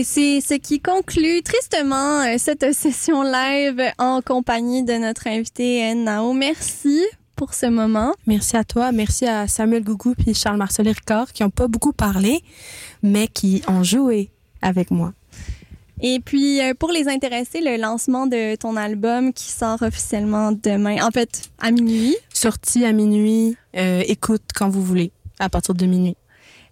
Et 0.00 0.04
c'est 0.04 0.40
ce 0.40 0.54
qui 0.54 0.80
conclut 0.80 1.42
tristement 1.42 2.22
euh, 2.22 2.36
cette 2.38 2.72
session 2.72 3.22
live 3.22 3.82
en 3.98 4.22
compagnie 4.22 4.82
de 4.82 4.94
notre 4.94 5.26
invité 5.26 5.90
euh, 5.90 5.94
Nao. 5.94 6.32
Merci 6.32 7.04
pour 7.36 7.52
ce 7.52 7.66
moment. 7.66 8.14
Merci 8.26 8.56
à 8.56 8.64
toi. 8.64 8.92
Merci 8.92 9.26
à 9.26 9.46
Samuel 9.46 9.84
Gougou 9.84 10.14
puis 10.14 10.32
Charles-Marcel 10.32 10.88
Ricard 10.88 11.34
qui 11.34 11.44
ont 11.44 11.50
pas 11.50 11.68
beaucoup 11.68 11.92
parlé, 11.92 12.40
mais 13.02 13.28
qui 13.28 13.60
ont 13.68 13.82
joué 13.82 14.30
avec 14.62 14.90
moi. 14.90 15.12
Et 16.00 16.18
puis, 16.18 16.62
euh, 16.62 16.72
pour 16.72 16.92
les 16.92 17.06
intéressés, 17.06 17.60
le 17.60 17.76
lancement 17.76 18.26
de 18.26 18.56
ton 18.56 18.76
album 18.76 19.34
qui 19.34 19.52
sort 19.52 19.82
officiellement 19.82 20.52
demain, 20.52 21.06
en 21.06 21.10
fait, 21.10 21.50
à 21.58 21.72
minuit. 21.72 22.16
Sortie 22.32 22.86
à 22.86 22.92
minuit, 22.92 23.54
euh, 23.76 24.02
écoute 24.06 24.44
quand 24.54 24.70
vous 24.70 24.82
voulez, 24.82 25.12
à 25.38 25.50
partir 25.50 25.74
de 25.74 25.84
minuit. 25.84 26.16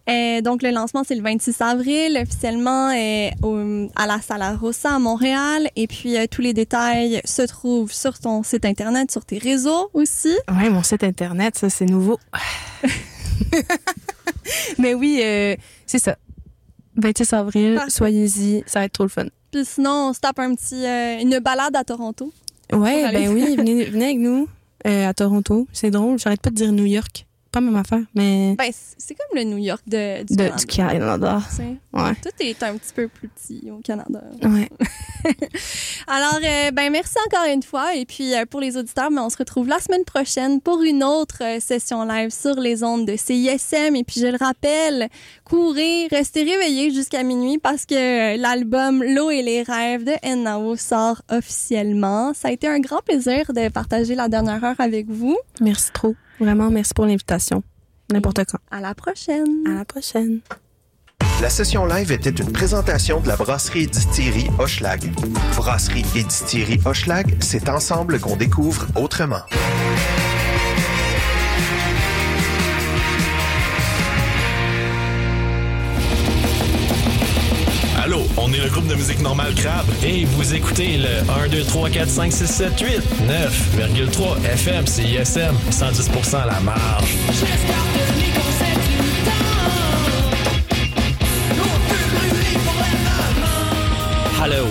Euh, 0.09 0.40
donc, 0.40 0.62
le 0.62 0.70
lancement, 0.70 1.02
c'est 1.06 1.14
le 1.14 1.22
26 1.22 1.61
avril, 1.61 2.18
officiellement 2.22 2.90
euh, 2.90 3.28
au- 3.42 3.88
à 3.94 4.06
la 4.06 4.20
Sala 4.22 4.56
Rossa 4.56 4.94
à 4.94 4.98
Montréal. 4.98 5.68
Et 5.76 5.86
puis, 5.86 6.16
euh, 6.16 6.26
tous 6.30 6.40
les 6.40 6.54
détails 6.54 7.20
se 7.24 7.42
trouvent 7.42 7.92
sur 7.92 8.18
ton 8.18 8.42
site 8.42 8.64
Internet, 8.64 9.11
sur 9.11 9.24
tes 9.24 9.38
réseaux 9.38 9.90
aussi. 9.92 10.34
Ouais, 10.50 10.70
mon 10.70 10.82
site 10.82 11.04
internet, 11.04 11.59
ça 11.59 11.68
c'est 11.68 11.84
nouveau. 11.84 12.18
Mais 14.78 14.94
oui, 14.94 15.20
c'est 15.86 15.98
ça. 15.98 16.16
26 16.96 17.32
avril, 17.32 17.80
soyez-y, 17.88 18.64
ça 18.66 18.80
va 18.80 18.84
être 18.86 18.92
trop 18.92 19.04
le 19.04 19.09
fun. 19.11 19.26
Puis 19.52 19.64
sinon, 19.64 20.09
on 20.09 20.12
se 20.12 20.20
tape 20.20 20.38
un 20.40 20.54
petit, 20.54 20.84
une 21.22 21.38
balade 21.38 21.76
à 21.76 21.84
Toronto. 21.84 22.32
Ouais, 22.72 23.11
ben 23.12 23.28
oui, 23.32 23.56
venez, 23.56 23.84
venez 23.84 24.04
avec 24.06 24.18
nous 24.18 24.48
à 24.84 25.14
Toronto. 25.14 25.66
C'est 25.72 25.90
drôle, 25.90 26.18
j'arrête 26.18 26.40
pas 26.40 26.50
de 26.50 26.56
dire 26.56 26.72
New 26.72 26.86
York. 26.86 27.26
Pas 27.51 27.61
même 27.62 27.76
affaire, 27.76 28.03
mais 28.14 28.55
Ben, 28.59 28.70
c'est 28.72 29.14
comme 29.14 29.38
le 29.38 29.44
New 29.44 29.57
York 29.57 29.82
de, 29.86 30.22
du 30.22 30.36
de, 30.36 30.49
Canada. 30.49 30.57
du 30.57 30.66
Canada. 30.66 31.42
tu 31.49 31.57
sais? 31.57 31.76
Ouais. 31.94 32.14
Tout 32.22 32.28
est 32.40 32.62
un 32.62 32.76
petit 32.76 32.92
peu 32.94 33.09
plus 33.09 33.28
petit 33.28 33.70
au 33.70 33.78
Canada. 33.78 34.22
Ouais. 34.42 34.68
Alors, 36.07 36.38
euh, 36.44 36.70
ben 36.72 36.90
merci 36.92 37.14
encore 37.26 37.46
une 37.53 37.62
fois. 37.62 37.94
Et 37.94 38.05
puis, 38.05 38.34
euh, 38.34 38.44
pour 38.44 38.61
les 38.61 38.76
auditeurs, 38.76 39.11
ben, 39.11 39.22
on 39.22 39.30
se 39.30 39.36
retrouve 39.38 39.66
la 39.68 39.78
semaine 39.78 40.05
prochaine 40.05 40.61
pour 40.61 40.82
une 40.82 41.03
autre 41.03 41.38
euh, 41.42 41.59
session 41.61 42.05
live 42.05 42.30
sur 42.30 42.55
les 42.57 42.82
ondes 42.84 43.07
de 43.07 43.16
CISM. 43.16 43.96
Et 43.96 44.05
puis, 44.05 44.20
je 44.20 44.26
le 44.26 44.36
rappelle, 44.38 45.09
courez, 45.44 46.07
restez 46.11 46.42
réveillés 46.42 46.90
jusqu'à 46.92 47.22
minuit 47.22 47.59
parce 47.59 47.86
que 47.86 48.34
euh, 48.34 48.36
l'album 48.36 49.03
L'eau 49.03 49.30
et 49.30 49.42
les 49.42 49.62
rêves 49.62 50.05
de 50.05 50.36
Nao 50.36 50.76
sort 50.76 51.22
officiellement. 51.30 52.32
Ça 52.34 52.49
a 52.49 52.51
été 52.53 52.68
un 52.68 52.78
grand 52.80 53.01
plaisir 53.03 53.53
de 53.55 53.68
partager 53.70 54.14
la 54.14 54.28
dernière 54.28 54.62
heure 54.62 54.80
avec 54.80 55.09
vous. 55.09 55.36
Merci 55.61 55.90
trop. 55.92 56.14
Vraiment, 56.41 56.70
merci 56.70 56.95
pour 56.95 57.07
l'invitation. 57.07 57.62
N'importe 58.12 58.45
quand. 58.45 58.59
À 58.70 58.80
la 58.80 58.95
prochaine. 58.95 59.64
À 59.66 59.74
la 59.74 59.84
prochaine. 59.84 60.41
La 61.43 61.51
session 61.51 61.86
live 61.86 62.11
était 62.11 62.30
une 62.30 62.53
présentation 62.53 63.20
de 63.20 63.28
la 63.28 63.36
brasserie 63.36 63.84
et 63.84 63.86
distillerie 63.86 64.49
Hochelag. 64.59 65.12
Brasserie 65.57 66.05
et 66.16 66.24
distillerie 66.24 66.80
Hochelag, 66.84 67.36
c'est 67.41 67.68
ensemble 67.68 68.18
qu'on 68.18 68.36
découvre 68.36 68.86
autrement. 68.97 69.43
Allô, 78.09 78.22
on 78.38 78.50
est 78.54 78.64
le 78.64 78.70
groupe 78.70 78.86
de 78.86 78.94
musique 78.94 79.20
normale 79.20 79.54
Crabe. 79.54 79.84
Et 80.02 80.24
vous 80.24 80.54
écoutez 80.54 80.96
le 80.96 81.30
1, 81.44 81.48
2, 81.48 81.62
3, 81.62 81.90
4, 81.90 82.09
5, 82.09 82.32
6, 82.32 82.46
7, 82.46 82.80
8, 82.80 82.88
9,3 83.76 84.44
FM, 84.44 84.86
CISM, 84.86 85.54
110% 85.70 86.46
la 86.46 86.59
marge. 86.61 87.14
Hello, 94.42 94.64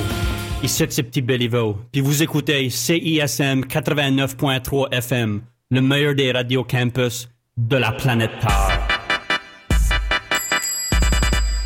ici 0.63 0.85
c'est 0.89 1.03
Petit 1.03 1.21
Béliveau, 1.21 1.77
puis 1.91 2.01
vous 2.01 2.23
écoutez 2.23 2.71
CISM 2.71 3.65
89.3 3.65 4.87
FM, 4.93 5.41
le 5.69 5.81
meilleur 5.81 6.15
des 6.15 6.31
radios 6.31 6.63
campus 6.63 7.29
de 7.55 7.77
la 7.77 7.91
planète 7.91 8.31
Terre. 8.41 8.76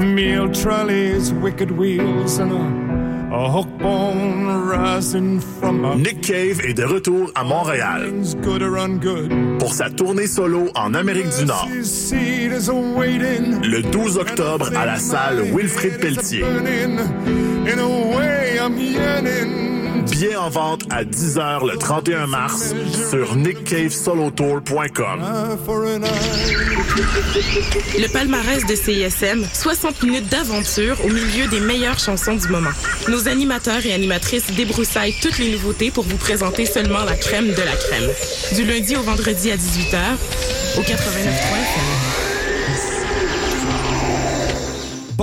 Meal 0.00 0.50
trolleys, 0.50 1.32
wicked 1.32 1.70
wheels, 1.70 2.38
and 2.38 2.52
a, 2.52 3.34
rising 4.66 5.40
from 5.40 5.84
a 5.84 5.94
Nick 5.94 6.20
Cave 6.20 6.60
est 6.64 6.74
de 6.74 6.82
retour 6.82 7.30
à 7.36 7.44
Montréal. 7.44 8.12
Pour 9.60 9.72
sa 9.72 9.90
tournée 9.90 10.26
solo 10.26 10.68
en 10.74 10.94
Amérique 10.94 11.28
du 11.38 11.44
Nord. 11.44 11.68
Le 11.70 13.82
12 13.82 14.18
octobre 14.18 14.70
à 14.76 14.84
la 14.84 14.96
salle 14.96 15.42
Wilfrid 15.52 16.00
Pelletier. 16.00 16.44
Billets 20.14 20.36
en 20.36 20.48
vente 20.48 20.82
à 20.90 21.02
10h 21.02 21.66
le 21.66 21.76
31 21.76 22.28
mars 22.28 22.72
sur 23.10 23.34
nickcavesolotour.com. 23.34 25.24
Le 27.98 28.12
palmarès 28.12 28.64
de 28.64 28.76
CISM, 28.76 29.44
60 29.52 30.04
minutes 30.04 30.28
d'aventure 30.28 31.04
au 31.04 31.08
milieu 31.08 31.48
des 31.48 31.58
meilleures 31.58 31.98
chansons 31.98 32.36
du 32.36 32.46
moment. 32.46 32.70
Nos 33.08 33.26
animateurs 33.26 33.84
et 33.84 33.92
animatrices 33.92 34.52
débroussaillent 34.52 35.16
toutes 35.20 35.38
les 35.38 35.50
nouveautés 35.50 35.90
pour 35.90 36.04
vous 36.04 36.16
présenter 36.16 36.64
seulement 36.64 37.02
la 37.02 37.16
crème 37.16 37.48
de 37.48 37.62
la 37.62 37.74
crème. 37.74 38.08
Du 38.54 38.64
lundi 38.64 38.94
au 38.94 39.02
vendredi 39.02 39.50
à 39.50 39.56
18h, 39.56 40.78
au 40.78 40.82
89.3 40.82 42.13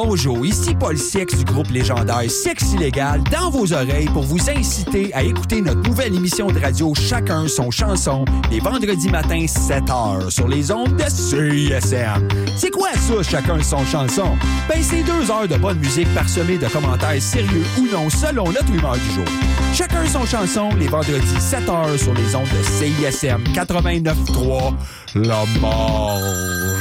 Bonjour, 0.03 0.43
ici 0.43 0.73
Paul 0.73 0.97
Six 0.97 1.27
du 1.37 1.43
groupe 1.45 1.69
légendaire 1.69 2.29
Sexe 2.29 2.73
Illégal 2.73 3.21
dans 3.31 3.51
vos 3.51 3.71
oreilles 3.71 4.09
pour 4.11 4.23
vous 4.23 4.49
inciter 4.49 5.13
à 5.13 5.21
écouter 5.21 5.61
notre 5.61 5.87
nouvelle 5.87 6.15
émission 6.15 6.47
de 6.47 6.59
radio 6.59 6.91
Chacun 6.95 7.47
son 7.47 7.69
chanson 7.69 8.25
les 8.49 8.59
vendredis 8.59 9.09
matins 9.09 9.45
7h 9.45 10.31
sur 10.31 10.47
les 10.47 10.71
ondes 10.71 10.95
de 10.95 11.03
CISM. 11.03 12.27
C'est 12.57 12.71
quoi 12.71 12.89
ça, 12.93 13.21
Chacun 13.21 13.61
son 13.61 13.85
chanson? 13.85 14.35
Ben, 14.67 14.81
c'est 14.81 15.03
deux 15.03 15.29
heures 15.29 15.47
de 15.47 15.57
bonne 15.57 15.77
musique 15.77 16.11
parsemée 16.15 16.57
de 16.57 16.67
commentaires 16.67 17.21
sérieux 17.21 17.63
ou 17.77 17.85
non 17.93 18.09
selon 18.09 18.45
notre 18.45 18.73
humeur 18.73 18.95
du 18.95 19.11
jour. 19.11 19.25
Chacun 19.71 20.05
son 20.07 20.25
chanson 20.25 20.69
les 20.79 20.87
vendredis 20.87 21.37
7h 21.37 21.97
sur 21.99 22.13
les 22.15 22.35
ondes 22.35 22.49
de 22.49 22.63
CISM 22.63 23.43
89.3 23.53 24.73
La 25.13 25.43
Marge. 25.61 26.71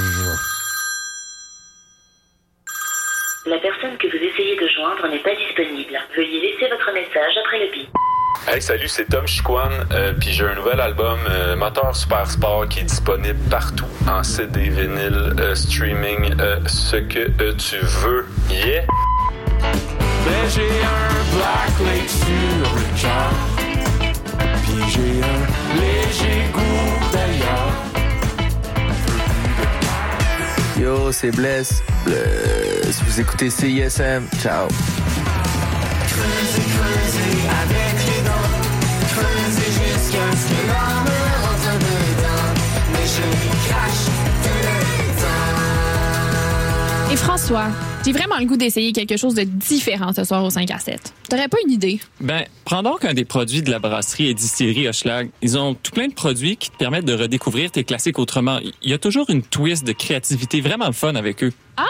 La 3.46 3.58
personne 3.58 3.96
que 3.96 4.06
vous 4.06 4.22
n'est 5.08 5.18
pas 5.18 5.34
disponible. 5.34 5.98
Veuillez 6.16 6.40
laisser 6.40 6.68
votre 6.68 6.92
message 6.92 7.36
après 7.44 7.58
le 7.60 7.70
bip. 7.72 7.88
Hey, 8.48 8.62
salut, 8.62 8.88
c'est 8.88 9.04
Tom 9.04 9.26
Chiquan, 9.26 9.68
euh, 9.92 10.14
puis 10.18 10.30
j'ai 10.32 10.44
un 10.46 10.54
nouvel 10.54 10.80
album, 10.80 11.18
euh, 11.28 11.56
Moteur 11.56 11.94
Super 11.94 12.26
Sport, 12.30 12.68
qui 12.68 12.80
est 12.80 12.84
disponible 12.84 13.38
partout, 13.50 13.84
en 14.08 14.22
CD, 14.22 14.70
vinyle, 14.70 15.34
euh, 15.38 15.54
streaming, 15.54 16.34
euh, 16.40 16.56
ce 16.66 16.96
que 16.96 17.30
euh, 17.42 17.52
tu 17.56 17.76
veux. 17.76 18.26
Yeah! 18.50 18.86
Ben 19.60 20.48
j'ai 20.48 20.62
un 20.62 21.36
black 21.36 21.74
lake 21.80 22.08
sur 22.08 22.74
le 22.74 23.00
cœur 23.00 23.32
Puis 24.62 24.90
j'ai 24.90 25.22
un 25.22 25.80
léger 25.80 26.50
goût 26.52 26.69
Yo, 30.80 31.12
c'est 31.12 31.30
Bless. 31.30 31.82
Bless. 32.06 33.02
Vous 33.06 33.20
écoutez 33.20 33.50
CISM. 33.50 34.24
Ciao. 34.40 34.66
Et 47.12 47.16
François, 47.16 47.66
j'ai 48.04 48.12
vraiment 48.12 48.38
le 48.38 48.46
goût 48.46 48.56
d'essayer 48.56 48.92
quelque 48.92 49.16
chose 49.16 49.34
de 49.34 49.42
différent 49.42 50.12
ce 50.12 50.24
soir 50.24 50.42
au 50.42 50.50
5 50.50 50.70
à 50.70 50.78
7. 50.78 51.12
T'aurais 51.28 51.48
pas 51.48 51.58
une 51.66 51.72
idée? 51.72 52.00
Ben, 52.20 52.44
prends 52.64 52.82
donc 52.82 53.04
un 53.04 53.12
des 53.12 53.26
produits 53.26 53.62
de 53.62 53.70
la 53.70 53.78
brasserie 53.78 54.28
et 54.28 54.34
distillerie 54.34 54.88
Hochelag. 54.88 55.30
Ils 55.42 55.58
ont 55.58 55.74
tout 55.74 55.92
plein 55.92 56.08
de 56.08 56.14
produits 56.14 56.56
qui 56.56 56.70
te 56.70 56.76
permettent 56.76 57.04
de 57.04 57.14
redécouvrir 57.14 57.70
tes 57.70 57.84
classiques 57.84 58.18
autrement. 58.18 58.58
Il 58.82 58.90
y 58.90 58.94
a 58.94 58.98
toujours 58.98 59.28
une 59.28 59.42
twist 59.42 59.86
de 59.86 59.92
créativité 59.92 60.60
vraiment 60.60 60.92
fun 60.92 61.14
avec 61.14 61.44
eux. 61.44 61.52
Ah, 61.76 61.86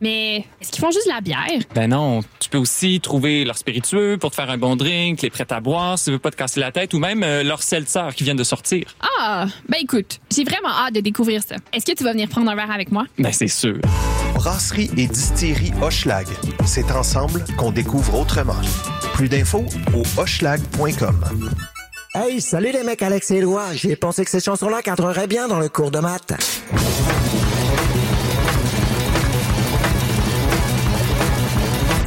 mais 0.00 0.46
est-ce 0.60 0.70
qu'ils 0.70 0.80
font 0.80 0.90
juste 0.90 1.06
de 1.06 1.12
la 1.12 1.20
bière? 1.20 1.62
Ben 1.74 1.88
non, 1.88 2.20
tu 2.38 2.48
peux 2.48 2.58
aussi 2.58 3.00
trouver 3.00 3.44
leur 3.44 3.56
spiritueux 3.56 4.16
pour 4.18 4.30
te 4.30 4.36
faire 4.36 4.50
un 4.50 4.58
bon 4.58 4.76
drink, 4.76 5.22
les 5.22 5.30
prêts 5.30 5.46
à 5.50 5.60
boire 5.60 5.98
si 5.98 6.06
tu 6.06 6.10
veux 6.12 6.18
pas 6.18 6.30
te 6.30 6.36
casser 6.36 6.60
la 6.60 6.72
tête, 6.72 6.94
ou 6.94 6.98
même 6.98 7.22
euh, 7.22 7.42
leur 7.42 7.62
seltzer 7.62 8.14
qui 8.14 8.24
viennent 8.24 8.36
de 8.36 8.44
sortir. 8.44 8.84
Ah, 9.20 9.46
ben 9.68 9.78
écoute, 9.80 10.20
j'ai 10.34 10.44
vraiment 10.44 10.70
hâte 10.70 10.94
de 10.94 11.00
découvrir 11.00 11.42
ça. 11.42 11.56
Est-ce 11.72 11.86
que 11.86 11.96
tu 11.96 12.04
vas 12.04 12.12
venir 12.12 12.28
prendre 12.28 12.50
un 12.50 12.54
verre 12.54 12.70
avec 12.70 12.92
moi? 12.92 13.04
Ben 13.18 13.32
c'est 13.32 13.48
sûr. 13.48 13.78
Brasserie 14.34 14.90
et 14.96 15.06
distillerie 15.06 15.72
Hochelag. 15.82 16.26
C'est 16.64 16.90
ensemble 16.90 17.44
qu'on 17.56 17.70
découvre 17.70 18.18
autrement. 18.18 18.60
Plus 19.14 19.28
d'infos 19.28 19.66
au 19.94 20.02
hochelag.com. 20.20 21.24
Hey, 22.14 22.40
salut 22.40 22.72
les 22.72 22.82
mecs, 22.82 23.02
Alex 23.02 23.30
et 23.30 23.36
Éloi. 23.36 23.72
J'ai 23.74 23.96
pensé 23.96 24.24
que 24.24 24.30
ces 24.30 24.40
chansons-là 24.40 24.82
cadreraient 24.82 25.26
bien 25.26 25.48
dans 25.48 25.58
le 25.58 25.68
cours 25.68 25.90
de 25.90 25.98
maths. 25.98 26.34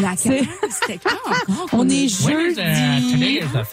Laquelle? 0.00 0.46
C'était 0.70 0.98
quand? 1.02 1.56
On 1.72 1.88
est 1.88 2.08
jeudi. 2.08 2.60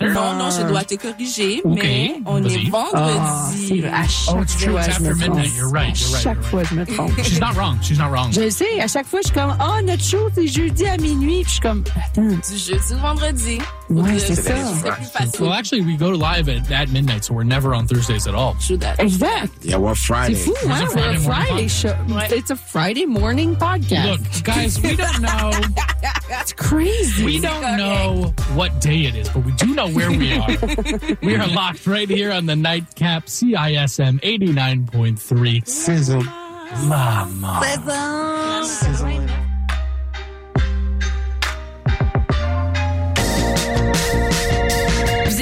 Non, 0.01 0.33
non, 0.35 0.49
je 0.49 0.67
dois 0.67 0.83
te 0.83 0.95
corriger, 0.95 1.61
mais 1.65 2.15
on 2.25 2.41
vas-y. 2.41 2.55
est 2.67 2.69
vendredi. 2.69 3.67
c'est 3.67 3.79
vrai, 3.81 3.89
à 3.89 4.07
chaque 4.07 4.35
Oh, 4.35 4.71
fois, 4.71 4.81
je 4.89 5.03
me 5.03 5.13
trompe. 5.15 5.35
midnight. 5.35 5.55
You're 5.55 5.71
right, 5.71 5.99
you're 5.99 6.09
À 6.09 6.13
right, 6.13 6.23
chaque 6.23 6.43
fois, 6.43 6.63
je 6.63 6.75
me 6.75 6.85
trompe. 6.85 7.11
She's 7.23 7.39
not 7.39 7.53
wrong. 7.55 7.77
She's 7.81 7.97
not 7.99 8.09
wrong. 8.09 8.31
Je 8.31 8.49
sais, 8.49 8.79
à 8.79 8.87
chaque 8.87 9.05
fois, 9.07 9.19
je 9.23 9.27
suis 9.27 9.35
comme, 9.35 9.55
oh, 9.59 9.81
notre 9.83 10.03
show, 10.03 10.29
c'est 10.33 10.47
jeudi 10.47 10.85
à 10.85 10.97
minuit. 10.97 11.41
Puis 11.43 11.45
je 11.45 11.49
suis 11.51 11.59
comme, 11.61 11.83
attends. 11.97 12.21
Du 12.27 12.57
jeudi 12.57 12.93
au 12.93 12.97
vendredi. 12.97 13.57
Ouais, 13.89 14.17
c'est 14.17 14.35
ça. 14.35 14.55
C'est. 15.25 15.39
Well, 15.39 15.53
actually, 15.53 15.81
we 15.81 15.95
go 15.95 16.09
live 16.09 16.49
at, 16.49 16.71
at 16.71 16.89
midnight, 16.89 17.23
so 17.23 17.33
we're 17.35 17.43
never 17.43 17.75
on 17.75 17.85
Thursdays 17.87 18.25
at 18.27 18.33
all. 18.33 18.55
Exact. 18.99 19.63
Yeah, 19.63 19.77
we're 19.77 19.93
Friday. 19.93 20.33
C'est 20.35 20.45
fou, 20.45 20.55
It's 20.55 20.65
hein? 20.65 20.81
a 20.81 20.95
We're 20.95 21.11
a 21.11 21.19
Friday 21.19 21.19
morning 21.19 21.21
Friday 21.21 21.67
show. 21.67 21.95
It's 22.35 22.49
a 22.49 22.55
Friday 22.55 23.05
morning 23.05 23.55
podcast. 23.55 24.09
Look, 24.09 24.43
guys, 24.43 24.81
we 24.81 24.95
don't 24.95 25.21
know. 25.21 25.51
That's 26.27 26.51
crazy. 26.53 27.23
We 27.25 27.39
don't 27.39 27.77
know 27.77 28.33
what 28.55 28.81
day 28.81 29.01
it 29.05 29.15
is, 29.15 29.29
but 29.29 29.45
we 29.45 29.51
do 29.53 29.75
know 29.75 29.87
where 29.89 30.09
we 30.09 30.33
are. 30.33 30.47
we 31.21 31.35
are 31.35 31.47
locked 31.47 31.85
right 31.85 32.09
here 32.09 32.31
on 32.31 32.47
the 32.47 32.55
nightcap 32.55 33.25
CISM 33.27 34.19
89.3. 34.21 35.67
Sizzle. 35.67 36.23
Mama. 36.87 37.61
Vous 37.85 39.44